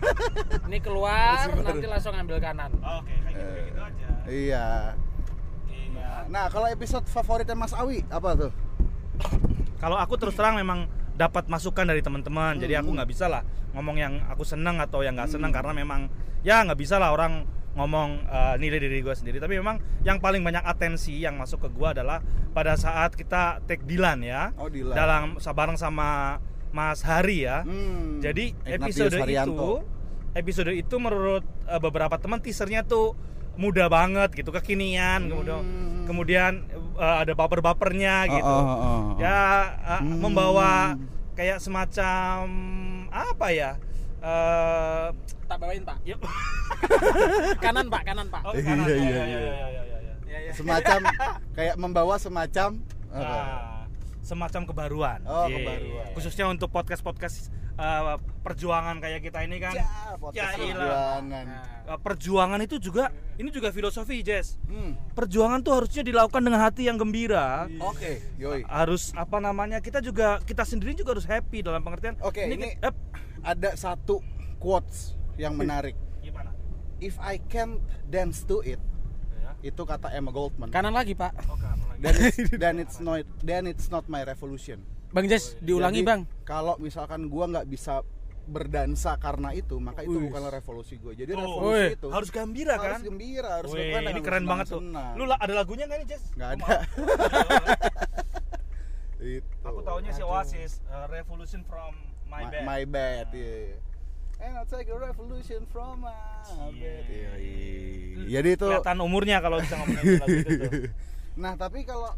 [0.70, 2.70] Ini keluar nanti langsung ambil kanan.
[2.76, 4.08] Oke, kayak gitu, kayak gitu aja.
[4.30, 4.66] Iya.
[5.66, 6.08] Iya.
[6.30, 8.52] Nah, kalau episode favoritnya Mas Awi apa tuh?
[9.78, 12.96] Kalau aku terus terang memang dapat masukan dari teman-teman, jadi aku Hmm.
[12.98, 15.58] nggak bisa lah ngomong yang aku seneng atau yang nggak seneng Hmm.
[15.58, 16.00] karena memang
[16.40, 17.42] ya nggak bisa lah orang
[17.74, 19.38] ngomong eh, nilai diri gue sendiri.
[19.38, 22.18] Tapi memang yang paling banyak atensi yang masuk ke gue adalah
[22.50, 24.94] pada saat kita take Dilan ya, Oh, Dilan.
[24.94, 26.38] dalam bareng sama
[26.68, 27.62] Mas Hari ya.
[27.62, 29.70] Hmm, Jadi Ignatius episode itu, Haryanto.
[30.34, 33.14] episode itu menurut eh, beberapa teman teasernya tuh
[33.54, 36.02] mudah banget gitu, kekinian, kemudian Hmm.
[36.06, 36.52] kemudian
[36.98, 38.50] eh, ada baper-bapernya Oh, gitu.
[38.50, 39.02] oh, oh, oh.
[39.16, 39.38] Ya
[39.78, 40.18] eh, Hmm.
[40.18, 40.98] membawa
[41.32, 42.42] kayak semacam
[43.08, 43.78] apa ya?
[44.18, 45.06] Eh,
[45.46, 45.96] Tak bawain, Pak.
[46.04, 46.18] yuk.
[47.64, 48.42] Kanan, Pak, kanan, Pak.
[48.44, 48.84] Oh, Iya, kanan.
[48.84, 49.38] iya, Ya, iya, ya, iya.
[49.40, 50.14] ya, ya, ya, ya.
[50.28, 50.52] Iya, iya.
[50.52, 50.98] semacam
[51.56, 52.70] kayak membawa semacam?
[53.08, 53.88] Nah,
[54.20, 55.20] semacam kebaruan.
[55.24, 55.56] Oh, Iya.
[55.56, 56.06] kebaruan.
[56.12, 57.48] Khususnya untuk podcast-podcast
[57.78, 59.72] eh, perjuangan kayak kita ini kan.
[59.72, 59.86] Ya,
[60.34, 61.46] Ya, perjuangan.
[61.86, 64.58] Eh, perjuangan itu juga ini juga filosofi, Jess.
[64.66, 64.98] Hmm.
[65.12, 67.70] Perjuangan tuh harusnya dilakukan dengan hati yang gembira.
[67.80, 68.66] Oke, yoi.
[68.66, 69.78] Harus apa namanya?
[69.78, 72.18] Kita juga kita sendiri juga harus happy dalam pengertian.
[72.20, 72.94] Oke, ini- ki- eh,
[73.40, 74.18] Ada satu
[74.58, 75.94] quotes yang menarik.
[76.18, 76.50] gimana?
[76.98, 78.82] If I can't dance to it,
[79.38, 79.54] Ya.
[79.64, 80.66] itu kata Emma Goldman.
[80.68, 81.30] Kanan lagi, Pak.
[81.46, 82.00] Oh, kanan lagi.
[82.00, 84.82] Dan it's, then it's not then it's not my revolution.
[85.08, 86.20] Bang Jes, diulangi, Jadi, Bang.
[86.44, 88.04] Kalau misalkan gua nggak bisa
[88.48, 90.32] berdansa karena itu, maka itu Wih.
[90.32, 91.12] bukanlah revolusi gue.
[91.12, 91.40] Jadi Tuh.
[91.44, 92.96] revolusi Wih, itu harus gembira kan?
[92.96, 94.80] harus gembira, harus Wih, lakukan ini keren banget tuh.
[95.20, 96.24] Lu lah ada lagunya nggak nih, Jess?
[96.32, 96.78] Nggak Gua ada.
[99.18, 99.50] Itu.
[99.66, 100.22] Aku taunya si.
[100.24, 101.92] Oasis, uh, Revolution from
[102.28, 102.62] My, My, Bad.
[102.64, 103.76] my bad, iya.
[104.38, 106.14] And I'll take a revolution from my
[106.70, 107.04] bed.
[107.08, 108.38] Iya, iya.
[108.38, 110.70] Jadi itu Kelihatan umurnya kalau bisa ngomongin lagu itu tuh.
[111.42, 112.14] Nah, tapi kalau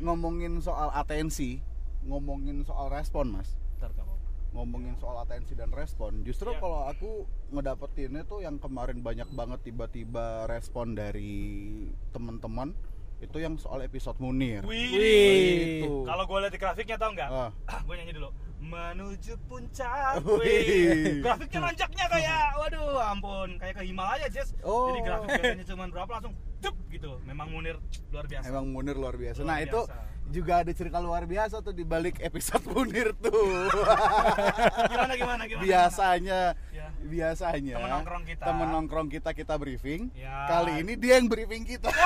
[0.00, 1.60] ngomongin soal atensi,
[2.06, 3.54] ngomongin soal respon, Mas.
[3.78, 4.24] Ntar nggak apa-apa.
[4.54, 6.60] Ngomongin soal atensi dan respon, justru Iya.
[6.62, 7.10] kalau aku
[7.52, 12.72] ngedapetinnya tuh yang kemarin banyak banget tiba-tiba respon dari teman-teman
[13.16, 14.64] itu yang soal episode Munir.
[14.64, 15.84] Wih.
[15.84, 16.04] Itu.
[16.04, 17.28] Kalau gue lihat di grafiknya tau nggak?
[17.28, 17.50] Ah.
[17.86, 18.28] gue nyanyi dulu.
[18.60, 20.20] Menuju puncak.
[20.24, 20.40] Wih.
[20.42, 21.22] Wih.
[21.22, 24.56] Grafiknya nanjaknya kayak, waduh, ampun, kayak ke Himalaya, Jess.
[24.64, 24.90] Oh.
[24.90, 27.10] Jadi grafik biasanya cuma berapa langsung, cep gitu.
[27.28, 27.76] Memang Munir
[28.10, 28.44] luar biasa.
[28.48, 29.44] Emang Munir luar biasa.
[29.44, 30.32] Luar nah, itu biasa.
[30.32, 33.70] juga ada cerita luar biasa tuh di balik episode Munir tuh.
[34.92, 35.62] gimana gimana gimana?
[35.62, 36.40] biasanya
[36.74, 36.75] Ya.
[36.98, 38.44] Biasanya Temen nongkrong kita.
[38.44, 40.46] temen nongkrong kita kita briefing Ya.
[40.46, 41.92] kali ini dia yang briefing kita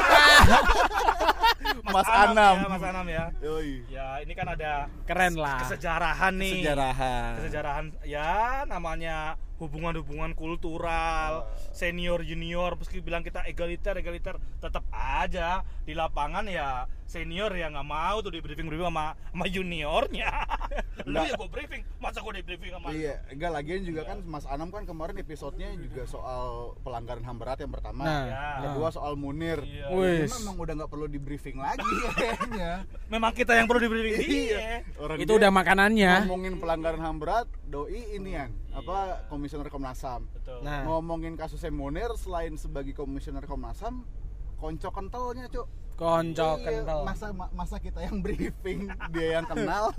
[1.86, 3.24] Mas, Anam Anam, ya, Mas Anam ya.
[3.40, 3.72] Yoi.
[3.88, 5.60] Ya, ini kan ada Keren lah.
[5.60, 6.62] kesejarahan nih.
[6.62, 7.30] Kesejarahan.
[7.36, 8.30] Kesejarahan ya
[8.64, 16.88] namanya hubungan-hubungan kultural, senior junior meski bilang kita egaliter egaliter tetap aja di lapangan ya
[17.04, 20.30] senior ya nggak mau tuh di briefing briefing sama sama juniornya
[21.04, 21.26] lu Nggak.
[21.26, 22.88] ya gue briefing masa gue di briefing sama?
[22.90, 27.58] Iya, enggak lagian juga kan Mas Anam kan kemarin episodenya juga soal pelanggaran HAM berat
[27.58, 28.02] yang pertama.
[28.02, 28.46] Nah, Ya.
[28.62, 29.58] Kedua soal Munir.
[29.60, 29.90] Iya.
[29.90, 30.32] Wis.
[30.38, 31.82] Memang udah nggak perlu di briefing lagi
[32.16, 32.84] kayaknya.
[33.08, 37.16] memang kita yang perlu di briefing iya Orang itu dia udah makanannya ngomongin pelanggaran HAM
[37.18, 40.30] berat, doi ini kan apa komisioner Komnas HAM.
[40.30, 44.06] betul nah Ngomongin kasusnya Munir selain sebagai komisioner Komnas HAM,
[44.56, 45.66] konco kentalnya, Cuk.
[45.94, 49.90] konco Iya, kental Masa ma- masa kita yang briefing, dia yang kenal.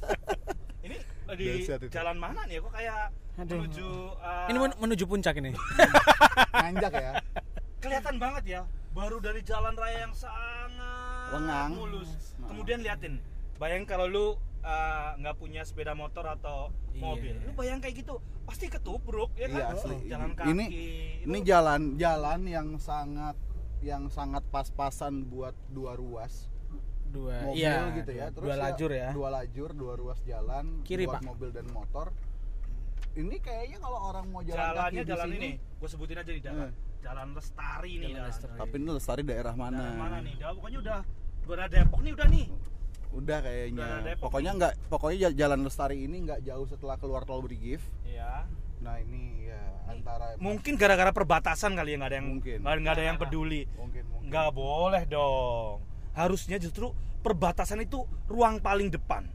[0.82, 0.96] ini
[1.30, 3.00] di jalan mana nih ya kok kayak
[3.38, 3.62] Aduh.
[3.62, 5.54] menuju eh, ini men- menuju puncak ini
[6.56, 7.12] Nanjak ya.
[7.78, 8.60] kelihatan banget ya
[8.90, 10.72] baru dari jalan raya yang sangat
[11.30, 11.70] Lengang.
[11.72, 12.50] mulus Nah.
[12.50, 13.22] kemudian liatin
[13.56, 14.26] bayang kalau lu
[14.62, 17.00] uh, nggak punya sepeda motor atau Iya.
[17.00, 19.96] mobil lu bayang kayak gitu pasti ketubruk ya kan Iya asli.
[20.04, 23.36] jalan Ini- kaki Ini Itu- ini jalan jalan yang sangat
[23.80, 26.50] yang sangat pas-pasan buat dua ruas
[27.06, 28.26] dua mobil iya gitu ya.
[28.30, 31.22] dua lajur ya Dua lajur, dua ruas jalan Kiri, buat Pak.
[31.24, 32.14] mobil dan motor.
[33.12, 36.30] Ini kayaknya kalau orang mau jalan jalannya kaki di jalan sini, ini gue sebutin aja
[36.30, 36.72] di jalan Eh.
[37.00, 38.30] jalan lestari nih Jalan jalan.
[38.30, 38.58] Lestari.
[38.60, 39.78] Tapi ini lestari daerah mana?
[39.80, 40.98] Jalan mana nih Dah, pokoknya udah
[41.48, 42.46] udah Depok nih udah nih
[43.10, 43.86] Udah kayaknya.
[44.02, 47.82] Udah pokoknya nggak pokoknya ja- jalan lestari ini nggak jauh setelah keluar tol Brigif.
[48.02, 48.46] Iya.
[48.80, 52.58] Nah ini ya antara Mungkin gara-gara perbatasan kali ya nggak ada yang Mungkin.
[52.62, 53.62] nggak nggak ada yang peduli.
[53.74, 54.28] mungkin mungkin.
[54.30, 55.82] Nggak boleh dong.
[56.14, 59.26] Harusnya justru perbatasan itu ruang paling depan.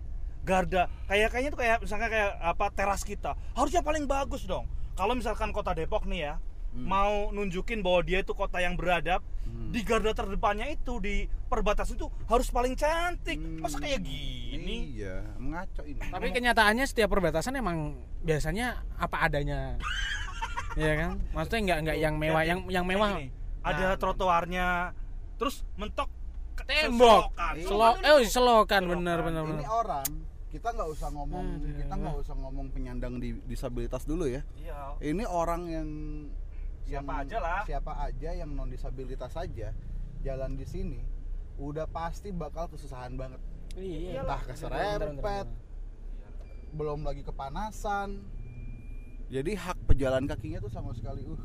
[0.46, 4.70] Garda kayak kayaknya tuh kayak misalnya kayak apa teras kita harusnya paling bagus dong.
[4.96, 6.34] Kalau misalkan kota Depok nih ya
[6.76, 6.86] Hmm.
[6.86, 9.70] mau nunjukin bahwa dia itu kota yang beradab Hmm.
[9.70, 13.38] di garda terdepannya itu di perbatasan itu harus paling cantik.
[13.38, 13.62] Hmm.
[13.62, 14.92] Masa kayak gini?
[14.94, 16.02] Iya, ngaco ini.
[16.02, 19.78] tapi kenyataannya setiap perbatasan emang biasanya apa adanya
[20.76, 24.92] Iya kan maksudnya nggak nggak yang mewah yang yang mewah gini, ada trotoarnya
[25.36, 26.12] terus mentok
[26.54, 27.54] ke tembok selokan.
[27.54, 27.66] Iya.
[27.66, 28.84] selo eh selokan Selokan.
[28.92, 30.08] bener bener ini bener orang
[30.50, 31.76] kita nggak usah ngomong Aduh.
[31.78, 35.00] kita nggak usah ngomong penyandang di, disabilitas dulu ya Iya.
[35.06, 35.88] ini orang yang
[36.86, 37.62] Siapa yang- aja lah.
[37.64, 39.74] siapa aja yang non disabilitas saja
[40.22, 41.02] jalan di sini
[41.58, 43.42] udah pasti bakal kesusahan banget.
[43.74, 45.48] Iya entah Bentar, bentar, keserempet
[46.72, 48.22] belum lagi kepanasan.
[49.26, 51.40] Jadi hak pejalan kakinya tuh sama sekali uh.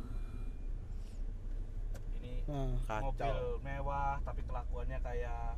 [2.16, 3.00] Ini Nah.
[3.00, 5.54] mobil mewah tapi kelakuannya kayak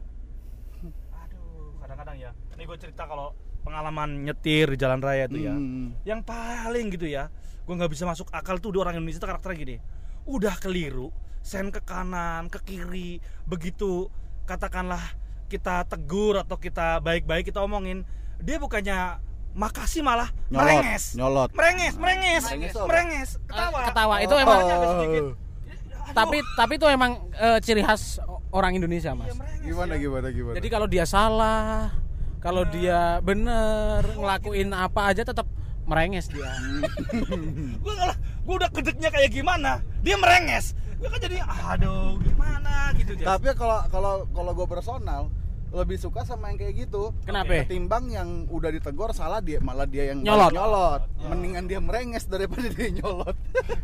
[1.18, 2.30] aduh kadang-kadang ya.
[2.52, 5.54] Ini gue cerita kalau pengalaman nyetir di jalan raya itu ya.
[5.54, 5.94] Hmm.
[6.02, 7.30] yang paling gitu ya
[7.62, 9.76] gue nggak bisa masuk akal tuh di orang Indonesia tuh karakternya gini.
[10.24, 11.10] Udah keliru
[11.42, 14.06] sen ke kanan ke kiri begitu
[14.44, 15.02] katakanlah
[15.46, 18.06] kita tegur atau kita baik-baik kita omongin
[18.38, 19.18] dia bukannya
[19.52, 21.04] makasih malah nyolot merenges.
[21.12, 21.50] nyolot.
[21.52, 23.30] Merenges merenges Merenges merenges.
[23.44, 23.78] Ketawa.
[23.78, 24.14] Eh, ketawa.
[24.18, 24.40] Itu Oh.
[24.40, 24.60] emang.
[24.64, 25.34] Aduh,
[26.10, 28.16] tapi tapi itu emang eh, ciri khas
[28.48, 29.34] orang Indonesia mas.
[29.34, 30.00] Merenges gimana ya.
[30.00, 30.54] gimana gimana?
[30.56, 31.90] Jadi kalau dia salah
[32.38, 32.70] kalau Nah.
[32.70, 35.46] dia bener ngelakuin apa aja tetap
[35.84, 36.46] merenges dia.
[37.82, 40.74] Gue ngalah gue udah kedeknya kayak gimana dia merenges.
[40.96, 42.90] Gue kan jadi aduh gimana?
[42.92, 43.26] Gitu Jas.
[43.28, 45.30] tapi kalau kalau kalau gue personal
[45.72, 47.16] lebih suka sama yang kayak gitu.
[47.24, 47.64] Kenapa?
[47.64, 50.52] ketimbang yang udah ditegur salah dia malah dia yang Nyolot.
[50.52, 51.02] nyolot.
[51.24, 53.32] Mendingan dia merenges daripada dia nyolot.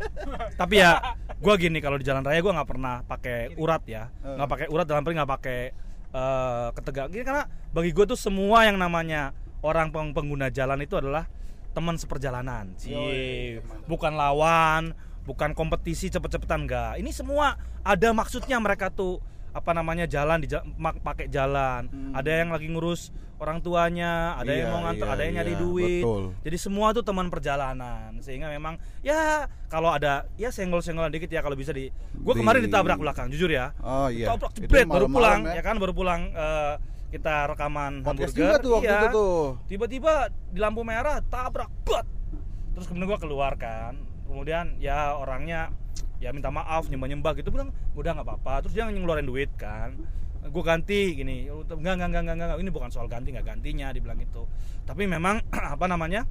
[0.61, 1.01] Tapi ya
[1.33, 4.11] gue gini kalau di jalan raya gue nggak pernah pakai urat ya.
[4.21, 5.59] Nggak pakai urat dalam arti nggak pakai
[6.09, 10.93] eh, ketegak gini karena bagi gue tuh semua yang namanya orang peng- pengguna jalan itu
[10.93, 11.25] adalah
[11.71, 12.73] teman seperjalanan.
[12.75, 13.85] Teman.
[13.85, 14.83] bukan lawan
[15.23, 16.97] bukan kompetisi cepet-cepetan enggak.
[16.97, 17.53] Ini semua
[17.85, 20.49] ada maksudnya mereka tuh apa namanya jalan di
[21.01, 21.89] pakai jalan.
[21.89, 22.13] Hmm.
[22.13, 25.53] ada yang lagi ngurus orang tuanya ada yang Iya, mau ngantor iya, ada yang nyari
[25.55, 26.03] iya, duit.
[26.03, 26.23] betul.
[26.43, 28.09] jadi semua tuh teman perjalanan.
[28.21, 32.99] Sehingga memang ya kalau ada ya senggol-senggolan dikit ya kalau bisa di gue kemarin ditabrak
[32.99, 33.71] belakang jujur ya.
[33.81, 34.27] Oh iya.
[34.29, 35.61] Tabrak jebret baru pulang ya.
[35.65, 35.75] kan?
[35.81, 36.73] Baru pulang eh,
[37.09, 38.99] kita rekaman podcast hamburger juga tuh waktu iya.
[39.01, 39.41] itu tuh.
[39.65, 40.13] Tiba-tiba
[40.53, 42.07] di lampu merah tabrak bet
[42.77, 43.97] terus kemudian gua keluar kan.
[44.29, 45.73] Kemudian ya orangnya
[46.21, 47.49] ya minta maaf nyembah nyembah gitu.
[47.49, 48.53] Bilang udah nggak apa-apa.
[48.65, 49.97] Terus dia ngeluarin duit kan.
[50.39, 51.49] Gue ganti gini.
[51.49, 52.59] Enggak enggak enggak enggak enggak.
[52.61, 54.45] Ini bukan soal ganti nggak gantinya dibilang itu
[54.89, 55.45] tapi memang
[55.77, 56.25] apa namanya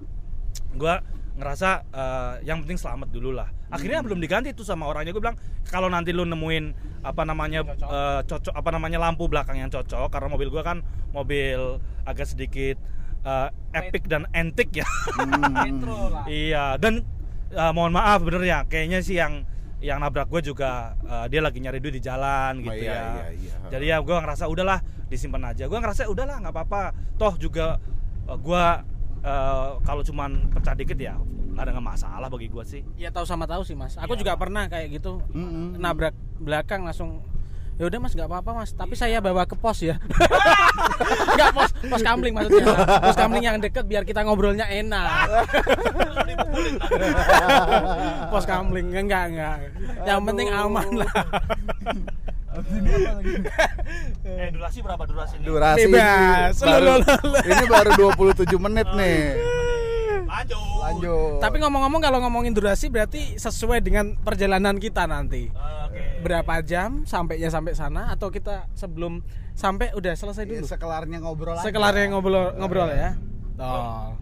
[0.75, 1.01] gua
[1.39, 3.49] ngerasa eh, yang penting selamat dulu lah.
[3.71, 5.15] Akhirnya belum diganti tuh sama orangnya.
[5.15, 5.39] Gue bilang
[5.71, 6.75] kalau nanti lu nemuin
[7.07, 10.83] apa namanya eh, cocok apa namanya lampu belakang yang cocok karena mobil gua kan
[11.15, 12.77] mobil agak sedikit
[13.23, 14.89] eh, epic dan antik ya.
[15.87, 16.27] Lah.
[16.27, 17.07] Iya dan
[17.55, 19.47] eh, mohon maaf bener ya kayaknya sih yang
[19.79, 23.03] yang nabrak gue juga eh, dia lagi nyari duit di jalan gitu iya, ya.
[23.15, 23.55] iya, iya.
[23.71, 25.65] jadi ya gue ngerasa udahlah disimpan aja.
[25.67, 26.83] Gue ngerasa udahlah nggak apa-apa.
[27.17, 27.81] Toh juga
[28.29, 28.65] gue
[29.81, 31.15] kalau cuman pecah dikit ya
[31.49, 32.83] nggak ada nggak masalah bagi gue sih.
[32.95, 33.99] Ya tahu sama tahu sih mas.
[33.99, 34.21] Aku Iya.
[34.21, 35.75] juga pernah kayak gitu Mm-mm.
[35.77, 37.19] nabrak belakang langsung
[37.75, 38.71] ya udah mas nggak apa-apa mas.
[38.73, 39.99] Tapi saya bawa ke pos ya.
[41.35, 42.67] Nggak pos pos kamling maksudnya.
[43.01, 45.07] Pos kamling yang deket biar kita ngobrolnya enak.
[48.29, 49.57] Pos kamling enggak enggak.
[50.03, 51.13] Yang penting aman lah
[54.39, 55.47] Eh durasi berapa durasi nih?
[55.49, 56.55] Durasi Bebas.
[56.55, 56.95] ini baru,
[57.49, 59.21] ini baru 27 menit nih.
[60.29, 60.61] Lanjut.
[60.79, 61.41] Lanjut.
[61.41, 66.21] tapi ngomong-ngomong kalau ngomongin durasi berarti sesuai dengan perjalanan kita nanti Oke.
[66.21, 69.21] berapa jam sampainya sampai sana atau kita sebelum
[69.53, 71.65] sampai udah selesai Ya, dulu sekelarnya ngobrol aja.
[71.65, 73.17] sekelarnya ngobrol ngobrol ya
[73.61, 74.17] oh.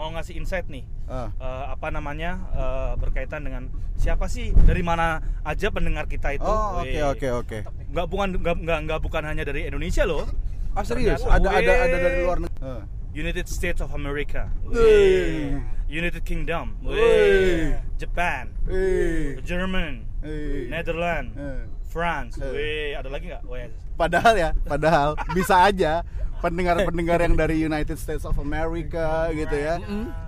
[0.00, 0.88] Mau ngasih insight nih.
[1.04, 1.28] Ah.
[1.36, 6.80] eh, apa namanya eh, berkaitan dengan siapa sih dari mana aja pendengar kita itu Oh,
[6.80, 7.58] oke oke oke.
[7.90, 10.24] nggak bukan nggak, nggak, nggak bukan hanya dari Indonesia loh
[10.70, 11.20] Ah serius?
[11.20, 11.84] Ternyata, Ada ada wih.
[11.84, 12.62] ada dari luar negeri.
[12.62, 12.82] Ah.
[13.10, 15.58] United States of America Wih.
[15.90, 17.74] United Kingdom Wih.
[17.98, 18.54] Japan.
[19.42, 20.70] German Eh.
[20.70, 21.60] Netherlands Eh.
[21.84, 22.94] France Eh.
[22.94, 23.68] Ada lagi nggak Wih.
[23.98, 26.00] Padahal ya, padahal bisa aja
[26.40, 29.76] pendengar-pendengar yang dari United States of America gitu ya.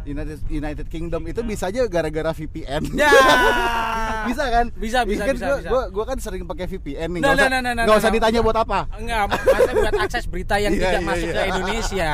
[0.04, 2.92] United United Kingdom itu bisa aja gara-gara VPN.
[2.94, 3.08] ya
[4.28, 4.66] bisa kan?
[4.76, 5.68] Bisa, bisa, kan bisa, gua, bisa.
[5.68, 7.20] Gua, gua kan sering pakai VPN nih.
[7.24, 8.16] Nah, Nggak usah, nah, nah, nah, nggak nah, usah nah.
[8.16, 8.80] ditanya buat apa.
[8.94, 11.34] Enggak, maksudnya buat akses berita yang Iya, tidak iya, masuk iya.
[11.34, 12.10] ke Indonesia.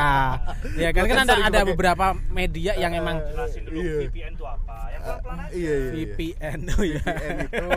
[0.79, 3.97] Ya kan kan ada ada beberapa media yang emang jelasin dulu Iya.
[4.09, 5.77] VPN itu apa yang pelan-pelan aja Iya, iya.
[5.79, 5.91] iya.
[5.95, 7.03] VPN oh ya.
[7.03, 7.69] VPN itu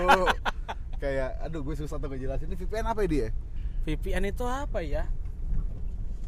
[1.01, 3.27] kayak aduh gue susah tuh ngejelasin ini VPN apa ya dia?
[3.81, 5.03] VPN itu apa ya?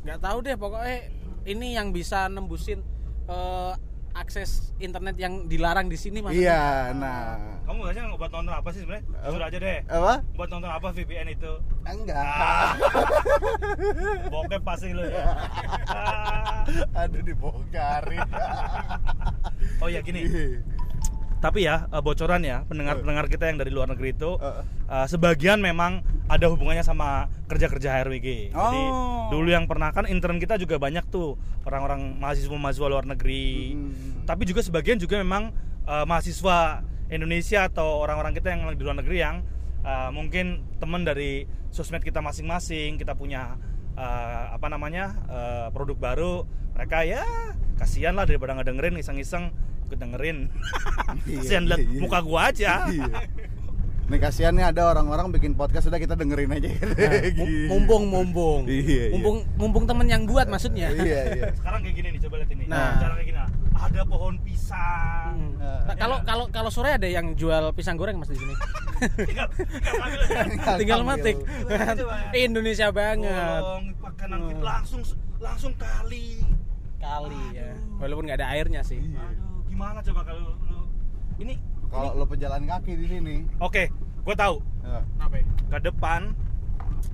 [0.03, 0.97] Nggak tahu deh pokoknya
[1.45, 2.79] ini yang bisa nembusin
[3.25, 3.73] eh,
[4.13, 6.45] akses internet yang dilarang di sini maksudnya.
[6.45, 6.63] Iya,
[6.93, 7.33] nah.
[7.65, 10.13] kamu biasanya buat nonton apa sih sebenarnya jujur aja deh Apa?
[10.35, 12.75] buat nonton apa VPN itu Enggak.
[14.35, 15.25] bokep pasti lu ya
[17.01, 18.21] Aduh dibongkarin.
[19.81, 20.27] oh ya gini
[21.43, 25.99] tapi ya eh, bocoran ya pendengar-pendengar kita yang dari luar negeri itu eh, sebagian memang
[26.31, 28.55] ada hubungannya sama kerja-kerja HRWG.
[28.55, 29.27] Jadi Oh.
[29.27, 31.35] dulu yang pernah kan intern kita juga banyak tuh
[31.67, 33.75] orang-orang mahasiswa-mahasiswa luar negeri.
[33.75, 34.23] Hmm.
[34.23, 35.51] Tapi juga sebagian juga memang
[35.83, 39.43] eh, mahasiswa Indonesia atau orang-orang kita yang di luar negeri yang
[39.83, 41.43] eh, mungkin teman dari
[41.75, 43.59] sosmed kita masing-masing, kita punya
[43.99, 47.23] eh, apa namanya eh, produk baru, mereka ya
[47.75, 49.51] kasihan lah daripada nggak dengerin iseng-iseng
[49.93, 50.37] ikut dengerin.
[51.29, 52.89] Iya, kasihan liat iya, muka gua aja.
[52.89, 53.05] Iya.
[54.03, 56.67] Nih kasihan nih ada orang-orang bikin podcast udah kita dengerin aja.
[57.39, 58.61] Mum- Mumpung mumpung.
[58.67, 59.05] Iya, iya.
[59.15, 60.91] Mumpung mumpung temen yang buat maksudnya.
[60.91, 61.45] Iya, iya.
[61.55, 62.63] Sekarang kayak gini nih, coba lihat ini.
[62.67, 62.99] Nah.
[62.99, 63.39] cara kayak gini.
[63.39, 63.49] nah.
[63.73, 65.33] Ada pohon pisang.
[65.39, 65.55] Hmm.
[65.55, 65.79] Nah.
[65.87, 68.53] Nah, Kalau kalau kalau sore ada yang jual pisang goreng mas di sini.
[69.23, 70.75] tinggal tinggal.
[70.83, 71.37] Tinggal matik.
[72.35, 73.61] Indonesia banget.
[73.63, 75.01] Tolong makanan kita langsung
[75.39, 76.43] langsung kali.
[76.99, 77.71] Kali ya.
[78.03, 78.99] Walaupun nggak ada airnya sih.
[78.99, 80.85] Aduh, gimana coba kalau lu
[81.41, 81.57] ini
[81.89, 83.35] Kalau lo pejalan kaki di sini.
[83.57, 83.89] Oke,
[84.21, 84.61] gue tahu.
[84.81, 85.01] ya,
[85.69, 86.33] Ke depan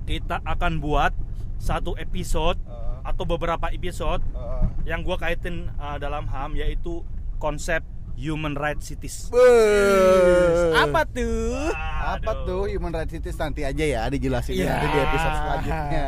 [0.04, 1.12] kita akan buat
[1.56, 7.04] satu episode eh, atau beberapa episode eh, yang gua kaitin uh, dalam HAM yaitu
[7.36, 7.84] konsep
[8.16, 9.28] human rights cities.
[9.28, 10.72] Beuh.
[10.76, 11.68] Apa tuh?
[12.00, 12.44] Apa Aduh.
[12.44, 14.68] tuh human rights cities nanti aja ya dijelasin Iya.
[14.70, 16.06] nanti di episode selanjutnya.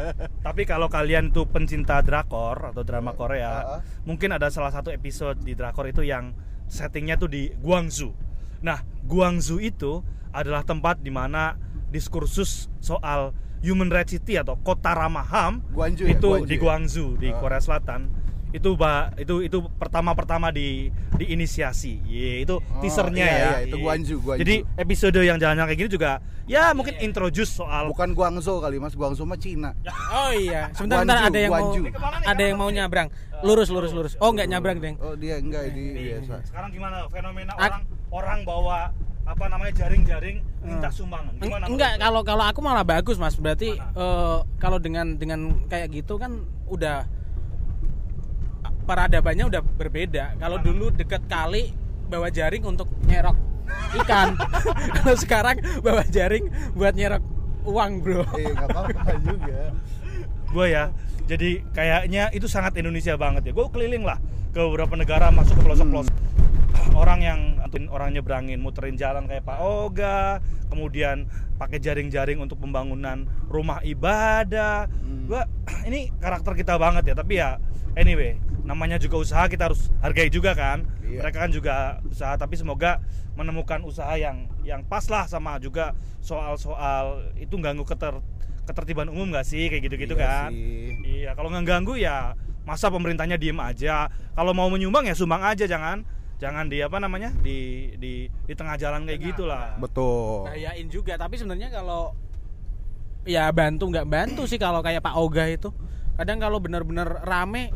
[0.46, 3.80] Tapi kalau kalian tuh pencinta drakor atau drama Korea, Uh-uh.
[4.06, 6.38] mungkin ada salah satu episode di drakor itu yang
[6.70, 8.14] settingnya tuh di Guangzhou.
[8.62, 11.58] Nah, Guangzhou itu adalah tempat di mana
[11.90, 16.14] diskursus soal human rights city atau kota ramah HAM Guangzhou ya?
[16.14, 16.60] itu Guangzhou di ya?
[16.62, 17.38] Guangzhou di Uh.
[17.42, 18.00] Korea Selatan.
[18.48, 22.00] Itu ba, itu itu pertama-pertama di diinisiasi.
[22.02, 23.48] Ye, itu Oh, teasernya iya, ya.
[23.52, 23.82] iya, itu Ye.
[23.82, 24.40] Guangzhou, Guangzhou.
[24.40, 26.12] Jadi episode yang jalan-jalan kayak gini juga
[26.46, 29.74] ya mungkin introduce soal Bukan Guangzhou kali Mas, Guangzhou mah Cina.
[30.08, 30.70] Oh iya.
[30.72, 32.26] Sebentar, Guangzhou, sebentar ada yang mau ke mana nih?
[32.26, 33.08] ada yang mau nyabrang.
[33.42, 34.12] Lurus lurus lurus.
[34.16, 34.96] Oh nggak nyabrang deng.
[34.96, 36.40] Oh, dia enggak di biasa.
[36.46, 38.94] Sekarang gimana fenomena orang orang bawa
[39.26, 41.34] apa namanya jaring-jaring minta sumbangan?
[41.36, 41.64] Eng- Gimana?
[41.66, 43.34] Enggak, kalau kalau aku malah bagus mas.
[43.34, 47.04] Berarti eh, kalau dengan dengan kayak gitu kan udah
[48.86, 50.38] peradabannya udah berbeda.
[50.38, 51.74] Kalau dulu deket kali
[52.06, 53.34] bawa jaring untuk nyerok
[54.02, 54.38] ikan.
[55.02, 56.46] kalau sekarang bawa jaring
[56.78, 57.22] buat nyerok
[57.66, 58.22] uang bro.
[58.38, 59.74] Eh, apa-apa juga.
[60.56, 60.84] Gue ya.
[61.28, 63.52] Jadi kayaknya itu sangat Indonesia banget ya.
[63.52, 64.16] Gue keliling lah
[64.56, 66.16] ke beberapa negara masuk ke pelosok-pelosok.
[66.96, 67.60] Orang yang
[67.92, 70.40] orang nyebrangin muterin jalan kayak Pak Oga
[70.72, 71.28] kemudian
[71.60, 74.88] pakai jaring-jaring untuk pembangunan rumah ibadah.
[74.88, 75.28] Hmm.
[75.28, 75.44] gua
[75.88, 77.60] ini karakter kita banget ya tapi ya
[77.98, 80.88] anyway namanya juga usaha kita harus hargai juga kan.
[81.06, 81.22] Iya.
[81.22, 81.74] mereka kan juga
[82.08, 82.98] usaha tapi semoga
[83.38, 88.18] menemukan usaha yang yang pas lah sama juga soal-soal itu ganggu keter
[88.66, 91.22] ketertiban umum gak sih kayak gitu-gitu Iya kan sih.
[91.22, 95.64] iya kalau nggak ganggu ya masa pemerintahnya diem aja kalau mau menyumbang ya sumbang aja
[95.64, 96.02] jangan
[96.36, 100.44] jangan di apa namanya di di di tengah jalan kayak gitulah Betul.
[100.44, 101.16] Bayain juga.
[101.16, 102.12] Tapi sebenarnya kalau
[103.24, 105.72] ya bantu nggak bantu sih kalau kayak Pak Oga itu
[106.14, 107.72] kadang kalau bener-bener rame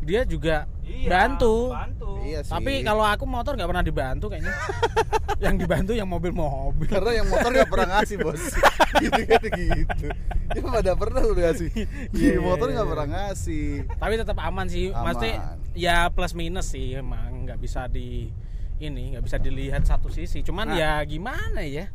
[0.00, 1.74] dia juga Iya, bantu.
[1.74, 2.10] bantu.
[2.22, 2.52] Iya sih.
[2.54, 4.54] tapi kalau aku motor nggak pernah dibantu kayaknya.
[5.44, 6.86] Yang dibantu yang mobil-mobil.
[6.88, 8.40] Karena yang motor nggak pernah ngasih bos.
[9.02, 10.06] Gitu kan gitu.
[10.48, 11.68] Ya pada pernah lu ngasih.
[11.76, 13.84] Iya, Iya, motor nggak pernah ngasih.
[13.92, 14.94] Tapi tetap aman sih.
[14.94, 15.04] Aman.
[15.12, 15.28] pasti
[15.74, 16.96] ya plus minus sih.
[16.96, 18.30] Emang nggak bisa di
[18.78, 20.40] ini nggak bisa dilihat satu sisi.
[20.40, 20.78] Cuman Nah.
[20.78, 21.90] ya gimana ya?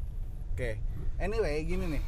[0.53, 0.77] Oke.
[1.17, 2.03] Anyway gini nih.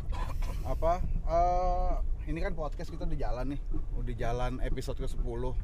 [0.61, 1.91] Apa eh,
[2.25, 3.59] ini kan podcast kita di jalan nih.
[3.93, 5.55] Udah jalan episode ke 10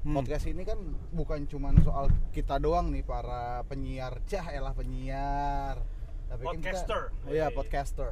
[0.00, 0.16] Hmm.
[0.16, 0.80] podcast ini kan
[1.10, 4.16] bukan cuman soal kita doang nih para penyiar.
[4.24, 5.76] Cah elah penyiar.
[6.26, 7.02] Tapi kan kita- Podcaster.
[7.28, 8.10] iya podcaster.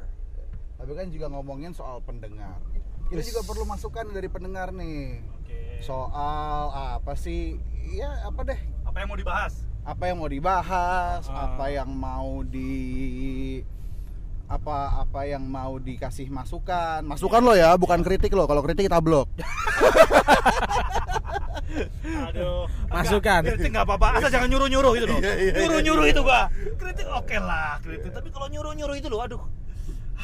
[0.77, 2.61] Tapi kan juga ngomongin soal pendengar.
[3.09, 5.25] Kita juga perlu masukan dari pendengar nih.
[5.35, 5.81] Oke.
[5.81, 7.57] soal apa sih?
[7.89, 8.59] Ya apa deh?
[8.85, 9.65] Apa yang mau dibahas?
[9.81, 11.23] apa yang mau dibahas?
[11.25, 11.49] Ah.
[11.49, 13.63] apa yang mau di
[14.49, 18.97] apa apa yang mau dikasih masukan masukan lo ya bukan kritik lo kalau kritik kita
[18.97, 19.29] blok
[22.29, 22.65] Aduh.
[22.89, 23.45] Masukan.
[23.45, 24.07] Enggak, kritik nggak apa-apa.
[24.19, 25.19] Asal jangan nyuruh-nyuruh gitu loh.
[25.21, 25.61] Iya, iya, iya.
[25.63, 26.41] Nyuruh-nyuruh itu gua.
[26.81, 28.09] Kritik oke lah, kritik.
[28.09, 29.41] Tapi kalau nyuruh-nyuruh itu loh, aduh.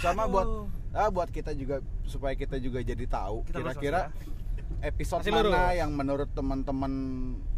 [0.02, 0.34] sama Aduh.
[0.34, 0.48] buat
[0.92, 4.12] ah, buat kita juga supaya kita juga jadi tahu kira-kira
[4.84, 5.80] episode Masih mana lurus.
[5.80, 6.92] yang menurut teman-teman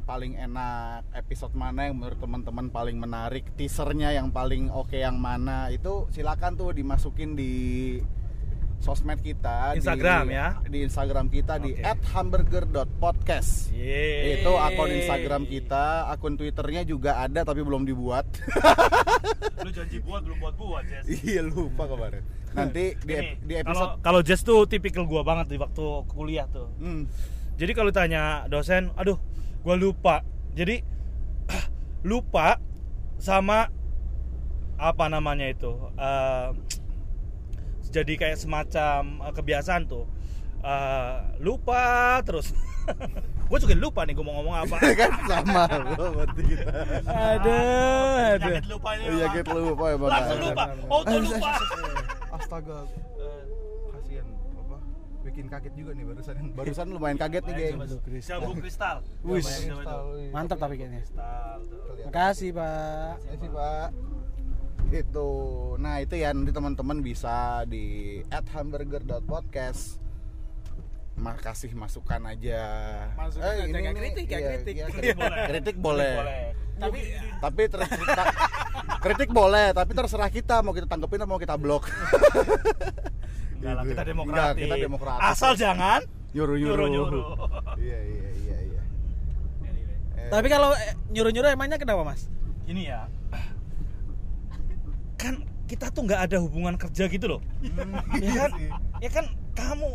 [0.07, 5.67] paling enak episode mana yang menurut teman-teman paling menarik teasernya yang paling oke yang mana
[5.67, 7.51] itu silakan tuh dimasukin di
[8.79, 10.47] sosmed kita Instagram di, ya.
[10.63, 12.07] di Instagram kita di Oke.
[12.15, 14.39] @hamburger.podcast Yeay.
[14.39, 18.23] itu akun Instagram kita akun Twitternya juga ada tapi belum dibuat
[19.65, 21.03] Lu janji buat belum buat-buat, Jess.
[21.27, 22.23] iya lupa kemarin
[22.55, 26.71] nanti di, Ini, di episode kalau Jess tuh tipikal gua banget di waktu kuliah tuh.
[26.79, 27.05] Hmm.
[27.57, 29.17] Jadi kalau tanya dosen, aduh,
[29.67, 30.15] gua lupa.
[30.55, 30.79] Jadi
[32.09, 32.55] lupa
[33.19, 33.67] sama
[34.79, 35.75] apa namanya itu?
[35.99, 36.47] eh,
[37.91, 40.07] jadi kayak semacam eh, kebiasaan tuh.
[40.63, 42.55] Eh, lupa terus.
[43.47, 44.75] gue juga lupa nih gue mau ngomong apa.
[44.99, 46.67] kan sama bro, berarti kita
[47.07, 49.03] aduh aduh Penyakit lupa ini.
[49.07, 49.35] Iya Bang.
[49.35, 50.63] kita lupa ya bang Langsung lupa.
[50.87, 51.49] Auto lupa.
[52.37, 52.77] astaga
[55.27, 56.35] bikin kaget juga nih barusan.
[56.57, 57.77] Barusan lumayan kaget nih geng.
[58.23, 59.03] Jambu kristal.
[59.27, 59.99] Ini, itu.
[60.31, 61.03] mantap tapi kayaknya.
[61.03, 62.03] Kristal tuh.
[62.07, 63.13] makasih pak.
[63.19, 63.87] Terima kasih pak.
[64.87, 65.29] Itu.
[65.83, 69.99] Nah itu ya nanti teman-teman bisa di @hamburger.podcast
[71.17, 72.61] makasih masukan aja.
[73.17, 74.73] Masukan aja, nggak kritik, nggak iya, kritik.
[74.77, 75.45] iya, Kritik boleh.
[75.49, 76.13] kritik boleh.
[76.77, 76.99] Tapi
[77.41, 78.35] tapi ter- ta-
[79.01, 81.89] kritik boleh tapi terserah kita mau kita tanggepin atau mau kita blok
[83.57, 84.61] Enggak lah, kita Enggak, demokratis.
[84.63, 85.27] kita demokratis.
[85.27, 86.01] Asal jangan
[86.35, 87.25] nyuruh nyuruh nyuruh-nyuruh.
[87.81, 88.81] iya iya iya iya
[89.63, 89.97] Anyway.
[90.21, 92.29] Eh, tapi kalau eh, nyuruh-nyuruh emangnya kenapa mas
[92.67, 93.07] Gini ya.
[95.17, 97.41] Kan kita tuh nggak ada hubungan kerja gitu loh.
[98.21, 98.51] ya kan?
[99.01, 99.89] Ya kan kamu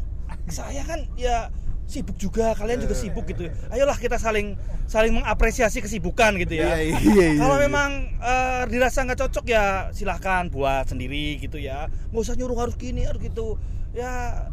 [0.49, 1.53] saya kan ya
[1.93, 3.53] sibuk juga, kalian juga sibuk gitu.
[3.69, 4.57] Ayolah kita saling
[4.89, 6.81] saling mengapresiasi kesibukan gitu ya.
[6.81, 11.93] Iya, iya, iya, Kalau memang eh, dirasa nggak cocok ya silahkan buat sendiri gitu ya.
[12.09, 13.61] Nggak usah nyuruh harus gini harus gitu.
[13.93, 14.49] Ya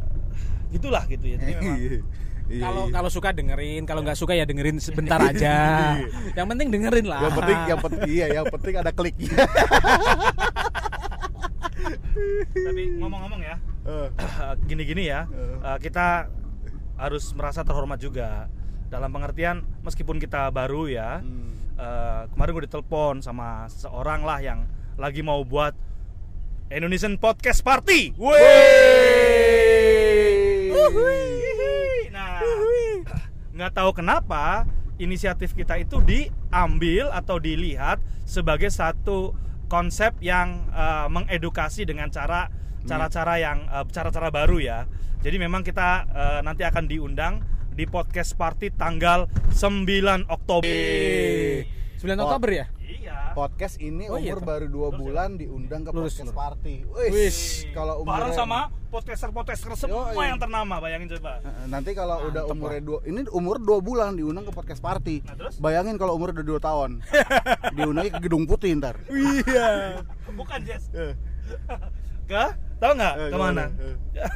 [0.75, 1.39] gitulah gitu ya.
[1.39, 1.79] Jadi memang
[2.49, 2.93] kalau iya.
[2.97, 5.93] kalau suka dengerin kalau nggak suka ya dengerin sebentar aja
[6.33, 9.37] yang penting dengerin lah yang penting yang penting iya yang penting ada kliknya
[12.49, 13.55] tapi ngomong-ngomong ya,
[13.89, 14.07] Eh,
[14.69, 15.25] gini-gini ya,
[15.65, 16.29] eh, kita
[16.99, 18.51] harus merasa terhormat juga
[18.91, 21.23] dalam pengertian meskipun kita baru ya.
[21.23, 21.55] Hmm.
[21.79, 24.67] eh, kemarin gue ditelepon sama seseorang lah yang
[24.99, 25.71] lagi mau buat
[26.67, 28.13] Indonesian Podcast Party.
[32.11, 32.43] Nah,
[33.55, 34.67] nggak tahu kenapa
[34.99, 39.31] inisiatif kita itu diambil atau dilihat sebagai satu
[39.71, 42.51] konsep yang eh, mengedukasi dengan cara
[42.83, 44.85] cara-cara yang eh, cara-cara baru ya.
[45.19, 49.87] Jadi memang kita eh, nanti akan diundang di podcast party tanggal 9
[50.27, 50.67] Oktober.
[50.67, 51.63] Eh,
[51.97, 52.25] 9 Oh.
[52.25, 53.31] Oktober ya Iya.
[53.31, 56.75] podcast ini Oh, iya, umur baru dua bulan diundang ke Lurus, podcast party.
[56.89, 57.11] Wis.
[57.11, 57.37] Wis,
[57.69, 58.59] kalau umurnya Bareng sama
[58.89, 60.25] podcaster-podcaster semua Yoi.
[60.25, 61.37] yang ternama, bayangin coba.
[61.39, 65.21] Eh, nanti kalau udah Mantep umurnya dua ini umur dua bulan diundang ke podcast party.
[65.21, 65.61] Nah, terus?
[65.61, 67.03] Bayangin kalau umur udah dua tahun
[67.77, 68.97] diundangnya ke gedung putih ntar.
[69.07, 70.89] iya Bukan Jess.
[72.29, 72.45] Ke
[72.77, 73.63] tahu nggak Eh, ke mana?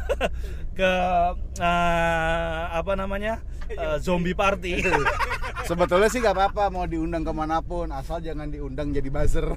[0.77, 0.91] ke
[1.61, 3.37] eh, apa namanya?
[3.69, 4.81] Eh, zombie party.
[5.63, 9.45] Sebetulnya sih nggak apa-apa mau diundang ke mana pun asal jangan diundang jadi buzzer.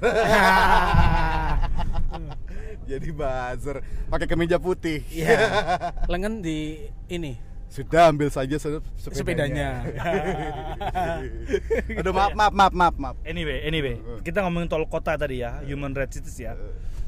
[2.89, 3.77] jadi buzzer
[4.07, 5.01] pakai kemeja putih.
[5.09, 5.35] Iya.
[6.13, 6.77] lengan di
[7.09, 7.35] ini
[7.67, 9.83] Sudah ambil saja se- sepedanya
[11.99, 13.15] Aduh maaf maaf maaf maaf maaf.
[13.27, 16.55] Anyway, anyway, kita ngomongin tol kota tadi ya, human rights ya.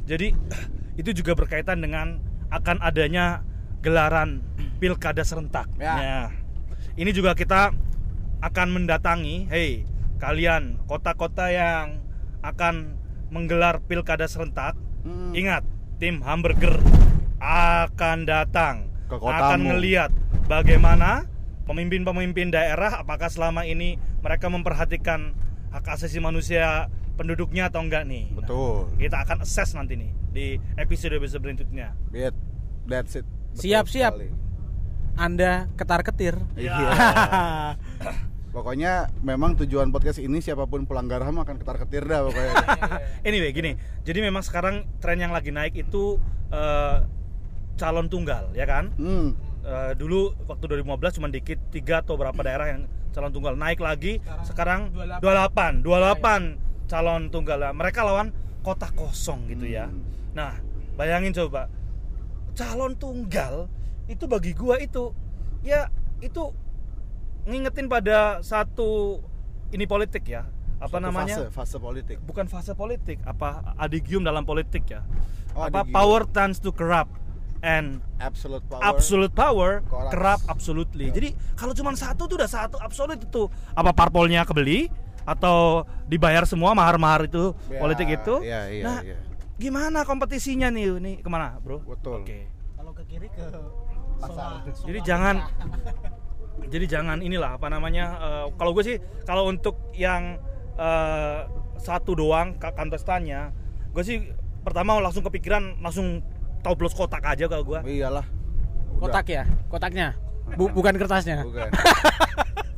[0.09, 0.33] Jadi
[1.01, 2.17] itu juga berkaitan dengan
[2.49, 3.45] akan adanya
[3.85, 4.41] gelaran
[4.81, 5.69] pilkada serentak.
[5.77, 5.95] Ya.
[6.01, 6.21] Ya.
[6.97, 7.71] Ini juga kita
[8.41, 9.85] akan mendatangi, hey
[10.19, 12.03] kalian kota-kota yang
[12.43, 12.99] akan
[13.31, 15.31] menggelar pilkada serentak, Hmm.
[15.31, 15.63] ingat
[15.95, 16.75] tim hamburger
[17.39, 20.11] akan datang, Ke akan melihat
[20.51, 21.23] bagaimana
[21.63, 25.31] pemimpin-pemimpin daerah apakah selama ini mereka memperhatikan
[25.71, 28.31] hak asasi manusia penduduknya atau enggak nih.
[28.31, 28.95] Nah, Betul.
[28.95, 31.91] kita akan assess nanti nih di episode-episode berikutnya.
[32.07, 32.31] Beat.
[32.87, 33.27] That's it.
[33.27, 34.13] Betul Siap, siap.
[34.15, 34.31] sekali.
[35.19, 36.39] Anda ketar-ketir.
[36.55, 36.71] Iya.
[36.79, 36.89] Ya.
[38.55, 42.53] Pokoknya memang tujuan podcast ini siapa pun pelanggar HAM akan ketar-ketir dah pokoknya.
[43.29, 43.77] Anyway, gini.
[44.01, 46.17] Jadi memang sekarang tren yang lagi naik itu
[46.49, 46.97] eh,
[47.77, 48.89] calon tunggal, ya kan?
[48.97, 49.49] hmm.
[49.59, 52.81] Eh, dulu waktu 2015 cuma dikit tiga atau berapa daerah yang
[53.13, 54.17] calon tunggal naik lagi
[54.47, 54.89] sekarang
[55.21, 60.01] 28 28 calon tunggal mereka lawan kota kosong gitu ya Hmm.
[60.31, 60.57] nah
[60.95, 61.69] bayangin coba
[62.51, 63.69] calon tunggal
[64.05, 65.13] itu bagi gua itu
[65.61, 65.87] ya
[66.19, 66.49] itu
[67.45, 69.21] ngingetin pada satu
[69.69, 70.43] ini politik ya
[70.77, 72.17] apa Suatu namanya Fase, fase politik.
[72.19, 75.03] bukan fase politik apa adigium dalam politik ya
[75.51, 75.93] Oh, apa adigium.
[75.93, 77.11] power tends to corrupt
[77.59, 78.81] and Absolute power.
[78.81, 81.07] absolute power corrupt absolutely.
[81.09, 83.47] Jadi kalau cuma satu tuh udah satu absolut itu.
[83.73, 84.87] Apa parpolnya kebeli
[85.29, 88.41] atau dibayar semua mahar-mahar itu Ya, politik itu?
[88.41, 89.17] iya, iya, nah, iya.
[89.55, 90.97] gimana kompetisinya nih?
[90.97, 91.85] Ini ke mana, bro?
[91.85, 92.25] Betul.
[92.25, 92.49] Oke.
[92.73, 93.45] Kalau ke kiri ke
[94.19, 94.65] Pasar.
[94.83, 95.35] Jadi jangan
[96.73, 100.35] jadi jangan inilah apa namanya eh, kalau gue sih kalau untuk yang
[100.75, 101.39] eh,
[101.79, 103.55] satu doang kontestannya
[103.95, 104.17] gue sih
[104.59, 106.19] pertama langsung kepikiran langsung
[106.59, 108.27] toblos kotak aja kalau gue Iyalah.
[108.99, 109.07] Udah.
[109.07, 110.07] kotak ya, kotaknya.
[110.59, 111.45] Bu- bukan kertasnya.
[111.47, 111.69] Bukan.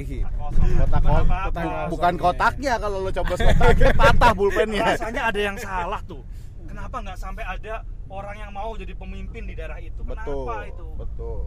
[0.00, 4.82] Ih, kotak kotak Kotak bukan kosong, kotaknya kalau lo coblos kotaknya patah pulpennya.
[4.96, 6.22] rasanya ada yang salah tuh
[6.64, 10.48] kenapa nggak sampai ada orang yang mau jadi pemimpin di daerah itu Betul.
[10.48, 11.38] kenapa itu Betul.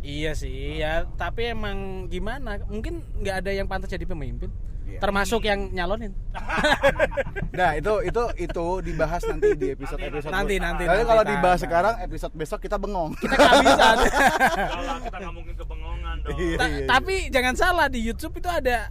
[0.00, 2.56] Iya sih, ya tapi emang gimana?
[2.64, 4.48] Mungkin nggak ada yang pantas jadi pemimpin.
[4.90, 4.98] Iya.
[4.98, 6.12] Termasuk yang nyalonin.
[7.50, 10.32] Nah, itu itu itu dibahas nanti di episode episode.
[10.32, 11.34] Nanti, nanti, Tapi nanti, kalau nanti.
[11.34, 13.12] dibahas sekarang episode besok kita bengong.
[13.14, 13.96] Kita kehabisan.
[14.72, 16.56] kalau kita nggak mungkin kebengongan dong Iya.
[16.56, 18.88] Ta- tapi jangan salah di YouTube itu ada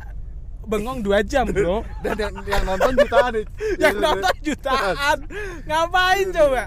[0.62, 1.82] bengong 2 jam, Bro.
[2.06, 3.34] Dan yang, yang nonton jutaan
[3.80, 5.18] yang nonton jutaan.
[5.66, 6.64] Ngapain coba?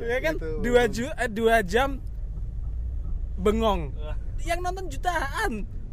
[0.00, 0.48] Ya kan Gitu.
[0.64, 1.88] 2 ju eh, 2 jam
[3.36, 3.92] bengong.
[4.42, 5.52] Yang nonton jutaan.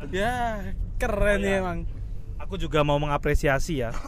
[0.09, 0.61] Ya,
[0.95, 1.59] keren ya.
[1.59, 1.79] emang.
[2.39, 3.91] Aku juga mau mengapresiasi ya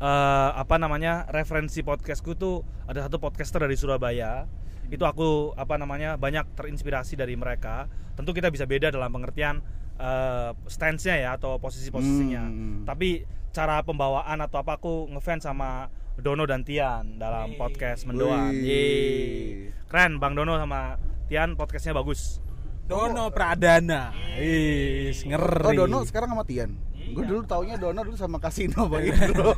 [0.00, 4.48] Eh, apa namanya referensi podcastku tuh ada satu podcaster dari Surabaya
[4.88, 7.84] itu aku apa namanya banyak terinspirasi dari mereka
[8.16, 9.60] tentu kita bisa beda dalam pengertian
[10.00, 12.88] eh, stance-nya ya atau posisi-posisinya Hmm.
[12.88, 17.60] tapi cara pembawaan atau apa aku ngefans sama Dono dan Tian dalam Wih.
[17.60, 18.56] podcast mendoan
[19.84, 20.96] keren Bang Dono sama
[21.28, 22.40] Tian podcastnya bagus
[22.88, 24.16] Dono Pradana.
[24.34, 25.76] Is, ngeri.
[25.76, 26.74] Oh Dono sekarang sama Tian.
[27.10, 27.30] Gue Iya.
[27.30, 29.50] dulu taunya Dono dulu sama Kasino Bang Indro.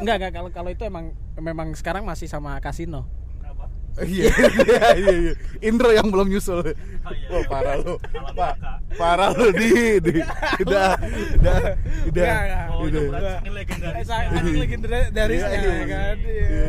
[0.00, 3.04] Enggak, enggak kalau kalau itu emang memang sekarang masih sama kasino.
[3.92, 5.32] Iya iya iya iya.
[5.60, 6.64] Indro yang belum nyusul.
[6.64, 6.72] iya.
[7.28, 8.00] Oh parah lu.
[8.32, 8.54] Pak,
[8.96, 10.16] parah lu di, di
[10.64, 10.96] udah
[11.36, 11.56] udah
[12.08, 12.24] udah.
[12.24, 12.66] Enggak, enggak.
[12.72, 13.36] oh udah.
[14.56, 16.16] legendaris Iya, iya, ya kan.
[16.24, 16.44] iya.
[16.48, 16.68] Iya.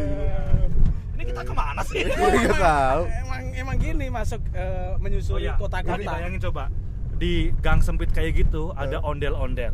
[1.16, 3.04] ini kita ke mana sih Gue nggak tahu.
[3.08, 6.04] Emang emang gini masuk eh, menyusuri Oh iya, kota-kota.
[6.04, 6.64] Bayangin coba
[7.16, 9.72] di gang sempit kayak gitu ada ondel-ondel.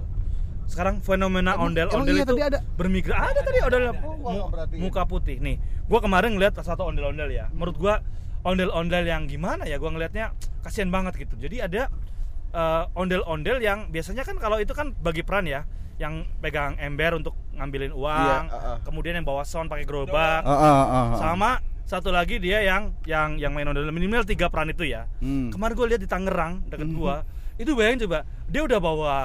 [0.70, 2.60] Sekarang fenomena Emang- ondel-ondel iya itu tadi ada?
[2.78, 3.18] bermigrasi.
[3.26, 3.84] Ada tadi ondel
[4.22, 4.48] Oh,
[4.78, 5.42] muka putih.
[5.42, 7.50] Nih, gua kemarin ngeliat satu ondel-ondel ya.
[7.50, 8.06] Menurut gua
[8.42, 9.76] ondel-ondel yang gimana ya?
[9.76, 11.34] Gua ngelihatnya kasihan banget gitu.
[11.36, 11.90] Jadi ada
[12.50, 15.66] eh, ondel-ondel yang biasanya kan kalau itu kan bagi peran ya,
[15.98, 18.78] yang pegang ember untuk ngambilin uang, Iya, uh-uh.
[18.82, 21.06] kemudian yang bawa sound pakai gerobak, Ah, ah, ah, ah.
[21.16, 25.50] sama satu lagi dia yang yang yang main ondel minimal tiga peran itu ya Hmm.
[25.50, 29.18] kemarin gue lihat di Tangerang deket gua itu bayangin coba dia udah bawa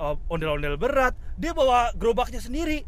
[0.00, 2.82] uh, ondel-ondel berat dia bawa gerobaknya sendiri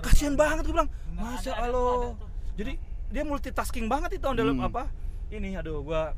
[0.00, 2.14] kasihan banget gue bilang masa Allah
[2.54, 2.78] jadi
[3.08, 4.62] dia multitasking banget itu ondel Hmm.
[4.64, 4.86] apa
[5.28, 6.14] ini aduh gua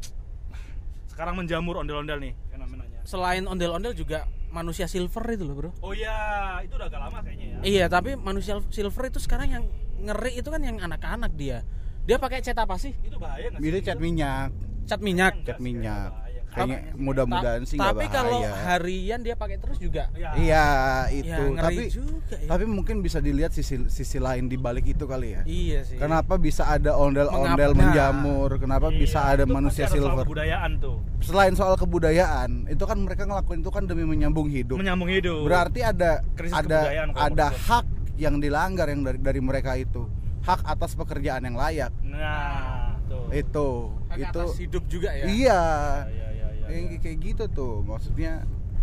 [1.07, 5.70] sekarang menjamur ondel-ondel nih fenomenanya Selain ondel-ondel juga manusia silver itu loh, Bro.
[5.81, 9.64] oh iya itu udah agak lama kayaknya ya Iya, tapi manusia silver itu sekarang yang
[10.01, 11.62] ngeri itu kan yang anak-anak dia.
[12.03, 12.91] Dia pakai cat apa sih?
[13.01, 14.49] itu bahaya nggak sih cat minyak,
[14.87, 15.35] Cat minyak.
[15.45, 16.11] cat minyak.
[16.51, 18.17] Kayaknya Tapi- mudah-mudahan sih nggak Tapi bahaya.
[18.17, 20.11] kalau harian dia pakai terus juga.
[20.13, 20.35] Ya.
[20.35, 20.67] Iya
[21.07, 22.49] Ya, itu, ngeri tapi juga ya.
[22.49, 25.43] tapi mungkin bisa dilihat sisi sisi lain di balik itu kali ya.
[25.43, 25.95] Iya sih.
[25.97, 28.51] Kenapa bisa ada ondel-ondel menjamur?
[28.57, 30.25] Kenapa Iya, bisa ada itu manusia pasti ada soal silver?
[30.27, 34.75] kebudayaan tuh Selain soal kebudayaan, itu kan mereka ngelakuin itu kan demi menyambung hidup.
[34.75, 36.81] menyambung hidup Berarti ada Krisis ada
[37.15, 37.87] ada hak
[38.17, 40.03] yang dilanggar yang dari dari mereka itu.
[40.41, 41.93] hak atas pekerjaan yang layak.
[42.03, 43.29] Nah, tuh.
[43.31, 45.25] Itu Hak itu atas hidup juga ya.
[45.27, 45.61] iya.
[46.01, 46.29] Ya, ya,
[46.71, 47.25] ya, ya, Kayak ya.
[47.25, 47.75] gitu tuh.
[47.83, 48.33] Maksudnya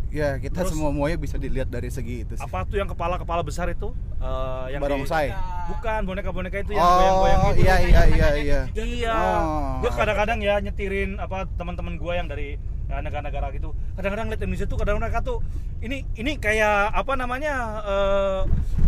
[0.08, 2.42] ya kita Terus- semua semuanya bisa dilihat dari segi itu sih.
[2.42, 3.92] Apa tuh yang kepala-kepala besar itu?
[4.18, 5.36] Eh, yang di- Barongsai.
[5.70, 7.60] Bukan boneka-boneka itu yang Oh, goyang-goyang gitu.
[7.62, 8.60] iya iya iya iya.
[8.74, 9.14] Iya.
[9.14, 9.84] Oh.
[9.84, 12.56] Gue kadang-kadang ya nyetirin apa teman-teman gue yang dari
[12.88, 13.76] ya, negara-negara gitu.
[13.94, 15.44] Kadang-kadang lihat Indonesia tuh kadang mereka tuh
[15.78, 18.40] ini ini kayak apa namanya eh,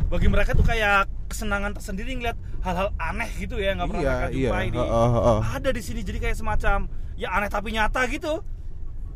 [0.10, 2.34] bagi mereka tuh kayak kesenangan tersendiri ngeliat
[2.66, 4.50] hal-hal aneh gitu ya nggak pernah Iya, mereka iya.
[4.50, 5.40] jumpai di Heeh, heeh.
[5.54, 6.78] ada di sini jadi kayak semacam
[7.14, 8.42] ya aneh tapi nyata gitu.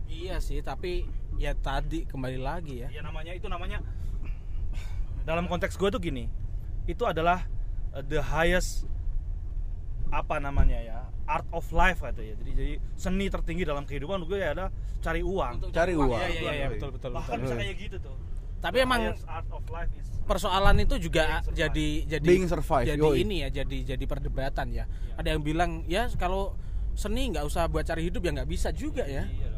[0.09, 1.07] Iya sih, tapi
[1.39, 2.89] ya tadi kembali lagi ya.
[2.93, 3.81] Ya namanya itu namanya
[5.23, 6.29] dalam konteks gue tuh gini.
[6.87, 7.47] Itu adalah
[7.95, 8.85] uh, the highest
[10.13, 12.33] apa namanya ya art of life gitu ya.
[12.37, 15.73] Jadi jadi seni tertinggi dalam kehidupan gue ya adalah cari uang.
[15.73, 16.19] Cari uang.
[16.19, 17.45] Iya iya iya betul betul Bahkan betul.
[17.49, 18.15] bisa kayak gitu tuh.
[18.63, 23.03] Tapi The emang art of life is persoalan itu juga jadi jadi Being survive, jadi
[23.03, 23.27] yoi.
[23.27, 24.87] ini ya jadi jadi perdebatan ya.
[25.19, 26.55] Ada yang bilang ya kalau
[26.95, 29.27] seni nggak usah buat cari hidup ya nggak bisa juga ya.
[29.27, 29.49] Iya.
[29.51, 29.52] Ini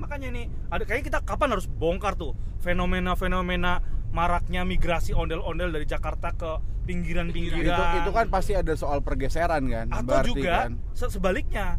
[0.00, 6.32] makanya nih ada kayaknya kita kapan harus bongkar tuh fenomena-fenomena maraknya migrasi ondel-ondel dari Jakarta
[6.32, 6.50] ke
[6.82, 7.62] pinggiran-pinggiran.
[7.62, 9.86] Itu itu kan pasti ada soal pergeseran kan.
[9.88, 10.72] atau Berarti juga kan.
[10.90, 11.78] se- sebaliknya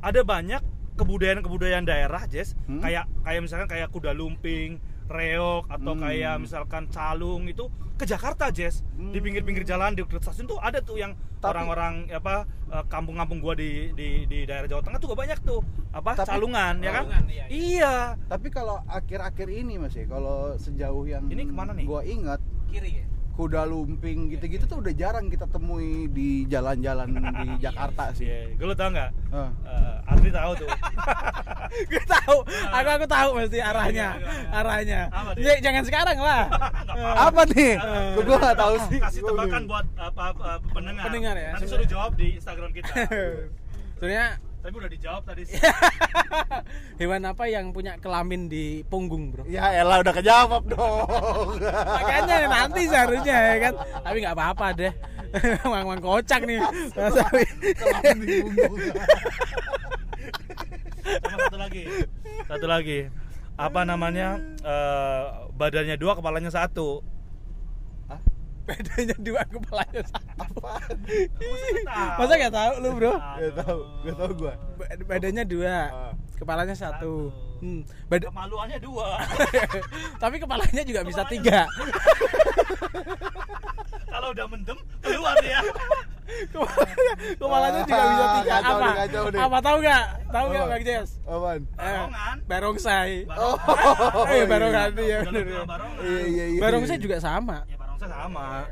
[0.00, 0.60] ada banyak
[0.94, 2.82] kebudayaan-kebudayaan daerah Jess Hmm?
[2.82, 4.76] kayak kayak misalkan kayak kuda lumping
[5.10, 6.02] reok atau Hmm.
[6.02, 9.20] kayak misalkan calung itu ke Jakarta Jess di Hmm.
[9.20, 13.52] pinggir-pinggir jalan di dekat stasiun tuh ada tuh yang Tapi- orang-orang apa eh, kampung-kampung gua
[13.52, 17.04] di, di di daerah Jawa Tengah tuh gak banyak tuh apa Tapi- calungan ya kan
[17.04, 17.94] Calungan, iya, iya
[18.24, 21.84] Tapi kalau akhir-akhir ini Mas ya, kalau sejauh yang Ini ke mana nih?
[21.84, 22.38] Gua ingat
[22.70, 23.06] Kiri ya.
[23.34, 28.28] Kuda lumping gitu-gitu tuh udah jarang kita temui di jalan-jalan di Jakarta sih.
[28.28, 29.10] Iya, gue lo tau nggak?
[29.32, 29.50] Ah.
[29.64, 30.68] Eh, Andri tahu tuh.
[31.70, 34.18] Gue tahu, aku aku tahu pasti arahnya,
[34.50, 35.06] arahnya.
[35.14, 35.54] Apa dia?
[35.54, 36.50] Ya, jangan sekarang lah.
[37.30, 37.78] Apa nih?
[38.18, 38.98] Gua gua nggak tahu sih.
[38.98, 41.04] Kasih tebakan buat apa, apa, pendengar.
[41.06, 41.54] Pendengar ya.
[41.54, 42.90] Nanti suruh jawab di Instagram kita.
[44.02, 45.56] Sebenarnya Tapi udah dijawab tadi sih.
[47.00, 49.48] Hewan apa yang punya kelamin di punggung, Bro?
[49.48, 51.56] Ya elah udah kejawab dong.
[51.96, 53.74] Makanya nanti seharusnya ya kan.
[54.04, 54.92] Tapi nggak apa-apa deh.
[55.64, 56.60] Mang mang kocak nih.
[56.92, 57.44] Mas Awi.
[61.24, 61.82] Sama satu lagi.
[62.44, 62.98] Satu lagi.
[63.56, 64.36] Apa namanya?
[64.60, 65.22] eh,
[65.54, 67.00] badannya dua, kepalanya satu.
[68.60, 70.46] Bedanya dua kepalanya satu.
[70.46, 70.94] Apaan?
[72.14, 73.14] Masa nggak tahu lu, Bro?
[73.18, 74.54] Gak tahu, gak tahu gua.
[74.78, 76.12] Ba- Badannya dua, Ah.
[76.40, 77.28] Kepalanya satu.
[77.30, 77.60] Satu.
[77.60, 77.80] Hmm.
[78.08, 79.20] Bad- Kemaluannya dua.
[80.22, 81.68] Tapi kepalanya juga bisa tiga.
[84.10, 85.60] Kalau udah mendem keluar ya.
[86.50, 88.54] kepalanya, kepalanya juga bisa tiga.
[88.58, 88.88] Apa?
[89.30, 89.38] nih.
[89.38, 90.04] Apa tahu nggak?
[90.30, 90.64] Tahu nggak?
[90.66, 91.10] Bang Jess?
[91.22, 91.60] Apaan?
[91.78, 91.98] Eh,
[92.48, 93.14] barongsai.
[93.30, 93.54] Oh,
[94.26, 94.44] Eh, iya.
[94.48, 95.18] barongan iya.
[96.00, 96.60] Iya iya iya.
[96.60, 97.62] Barongsai juga sama.
[97.68, 98.64] Ya barongsai sama.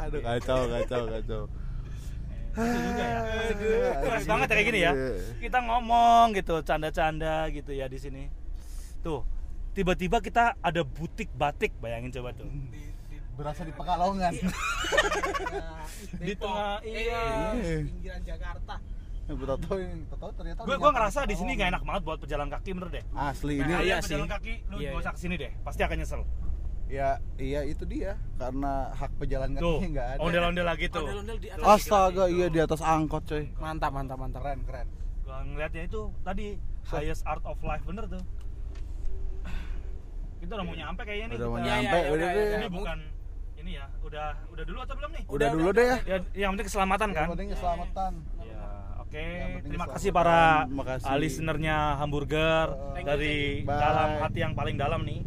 [0.00, 1.42] Aduh kacau kacau kacau.
[2.54, 4.92] Keras banget ya kayak gini ya.
[4.92, 5.10] Iya.
[5.38, 8.22] Kita ngomong gitu, canda-canda gitu ya di sini.
[9.00, 9.22] Tuh,
[9.72, 12.48] tiba-tiba kita ada butik batik, bayangin coba tuh.
[13.38, 14.32] Berasa di Pekalongan.
[16.20, 17.54] Di tengah iya.
[17.56, 17.76] Iya.
[17.88, 18.74] pinggiran Jakarta.
[19.30, 20.60] Tahu ini, tahu ternyata.
[20.66, 23.04] Gue gua ngerasa di sini gak enak banget buat pejalan kaki bener deh.
[23.14, 24.12] Asli ini Nah, iya iya sih.
[24.12, 25.14] pejalan kaki lu Iya, gak usah iya.
[25.14, 26.22] ke sini deh, pasti akan nyesel.
[26.90, 30.20] Ya iya itu dia karena hak pejalan kaki nggak ada.
[30.20, 31.06] ondel-ondel lagi tuh.
[31.06, 31.64] Ondel-ondel di atas.
[31.64, 33.46] Astaga iya di atas angkot coy.
[33.62, 34.42] Mantap, mantap, mantap.
[34.42, 34.86] Keren keren.
[35.22, 36.58] Gua ngeliatnya itu tadi
[36.90, 38.22] highest art of life bener tuh.
[40.42, 41.36] Kita udah mau nyampe kayaknya nih.
[41.38, 41.62] Udah mau kita.
[41.62, 42.42] Iya, nyampe iya, udah udah, deh.
[42.42, 42.58] iya.
[42.58, 42.98] Ini bukan
[43.60, 45.24] ini ya, udah udah dulu atau belum nih?
[45.28, 45.98] Udah dulu deh ya.
[46.08, 47.24] Ya, yang penting keselamatan kan?
[47.28, 48.12] Yang penting keselamatan.
[48.40, 48.66] Ya,
[48.98, 49.24] oke.
[49.30, 53.34] Penting Terima kasih para uh, listenernya Hamburger you, dari
[53.68, 55.20] dalam hati yang paling dalam nih.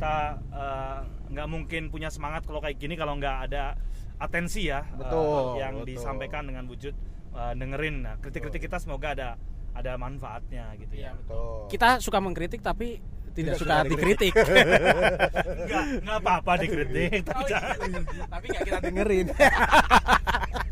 [0.00, 0.98] Kita uh,
[1.28, 3.76] nggak mungkin punya semangat kalau kayak gini kalau nggak ada
[4.16, 5.88] atensi ya uh, Betul, yang betul.
[5.92, 6.96] disampaikan dengan wujud
[7.36, 8.08] uh, dengerin.
[8.08, 9.28] Nah, kritik-kritik kita semoga ada
[9.76, 11.12] ada manfaatnya gitu ya.
[11.12, 11.68] Betul.
[11.68, 12.96] Kita suka mengkritik tapi
[13.36, 14.32] tidak, Tidak suka dikritik.
[14.32, 17.20] Enggak, enggak apa-apa dikritik.
[17.20, 17.76] tapi jangan-
[18.24, 19.26] tapi nggak kita dengerin.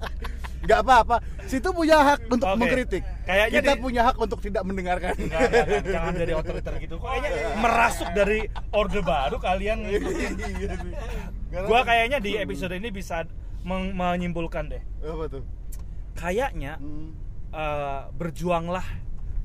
[0.68, 1.16] Nggak apa-apa.
[1.48, 2.60] Situ punya hak untuk Oke.
[2.60, 3.00] mengkritik.
[3.24, 5.16] Kayaknya Kita di- punya hak untuk tidak mendengarkan.
[5.16, 6.96] Enggak, enggak, enggak, jangan jadi otoriter gitu.
[7.00, 8.38] Kayaknya merasuk dari
[8.70, 9.78] orde baru kalian.
[9.88, 10.92] Iya sih.
[11.64, 13.24] Gua kayaknya di episode ini bisa
[13.64, 14.82] meng- menyimpulkan deh.
[15.00, 15.42] apa tuh?
[16.12, 17.16] Kayaknya Hmm.
[17.48, 18.84] eh, berjuanglah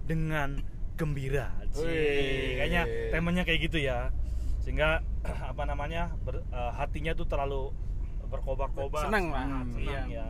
[0.03, 0.59] dengan
[0.93, 1.55] gembira.
[1.73, 2.59] Wih.
[2.59, 4.11] Kayaknya temanya kayak gitu ya.
[4.59, 4.99] Sehingga
[5.55, 6.11] apa namanya?
[6.19, 7.71] ber- eh, hatinya tuh terlalu
[8.27, 9.07] berkobar-kobar.
[9.07, 9.45] Senang lah.
[9.45, 10.27] Senang, senang ya.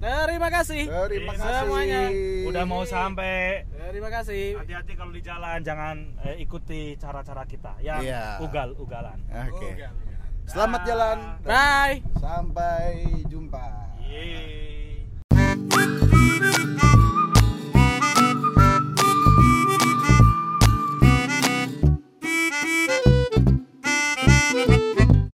[0.00, 0.88] Terima kasih.
[0.88, 2.02] Terima kasih semuanya.
[2.48, 3.68] Udah mau sampai.
[3.68, 4.56] Terima kasih.
[4.56, 8.40] Hati-hati kalau di jalan jangan eh, ikuti cara-cara kita yang yeah.
[8.40, 9.20] ugal-ugalan.
[9.52, 9.76] Oke.
[9.76, 9.92] Okay.
[10.48, 11.18] Selamat jalan.
[11.44, 12.00] Bye.
[12.16, 13.92] Sampai jumpa.
[14.00, 15.04] Yeay.